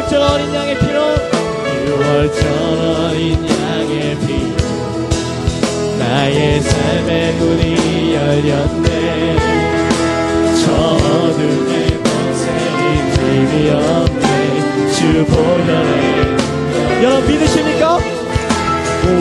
6월절 0.05 0.12
어린 0.20 0.55
양의 0.55 0.78
피로. 0.78 0.98
6월절 1.86 2.40
어린 3.09 3.48
양의 3.48 4.16
피 4.20 4.55
나의 5.98 6.61
삶의 6.61 7.32
문이 7.34 8.14
열렸네. 8.14 9.36
저 10.62 10.72
어둠의 10.72 11.72
권세인 12.02 13.12
힘이 13.14 13.70
없네. 13.70 14.24
주 14.92 15.24
보혈에 15.26 17.02
여러분 17.02 17.26
믿으십니까? 17.26 17.84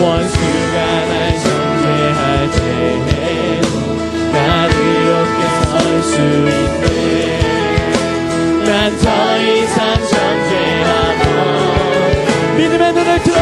원수가 0.02 0.76
날 1.08 1.14
정죄할 1.40 2.52
때난 4.32 4.42
이롭게 4.72 5.40
설 5.64 5.72
수 6.04 6.16
있네. 6.20 6.94
난 8.66 8.70
더 8.98 9.06
이상 9.42 9.80
믿음의 12.64 12.94
눈을 12.94 13.24
들어 13.24 13.36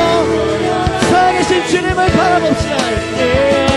살아계신 1.11 1.67
주님을 1.67 2.07
바라봅시다 2.07 2.77
예. 3.19 3.67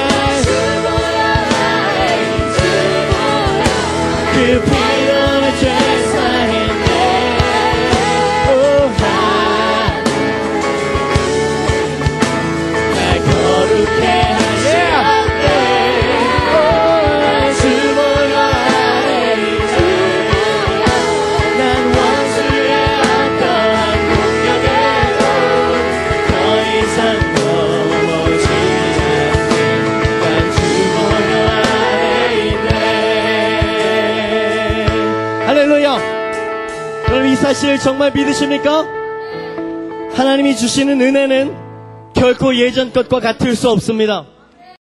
그 4.33 4.84
사실 37.55 37.79
정말 37.79 38.11
믿으십니까? 38.13 38.85
하나님이 40.13 40.57
주시는 40.57 41.01
은혜는 41.01 42.13
결코 42.13 42.57
예전 42.57 42.93
것과 42.93 43.21
같을 43.21 43.55
수 43.55 43.71
없습니다 43.71 44.27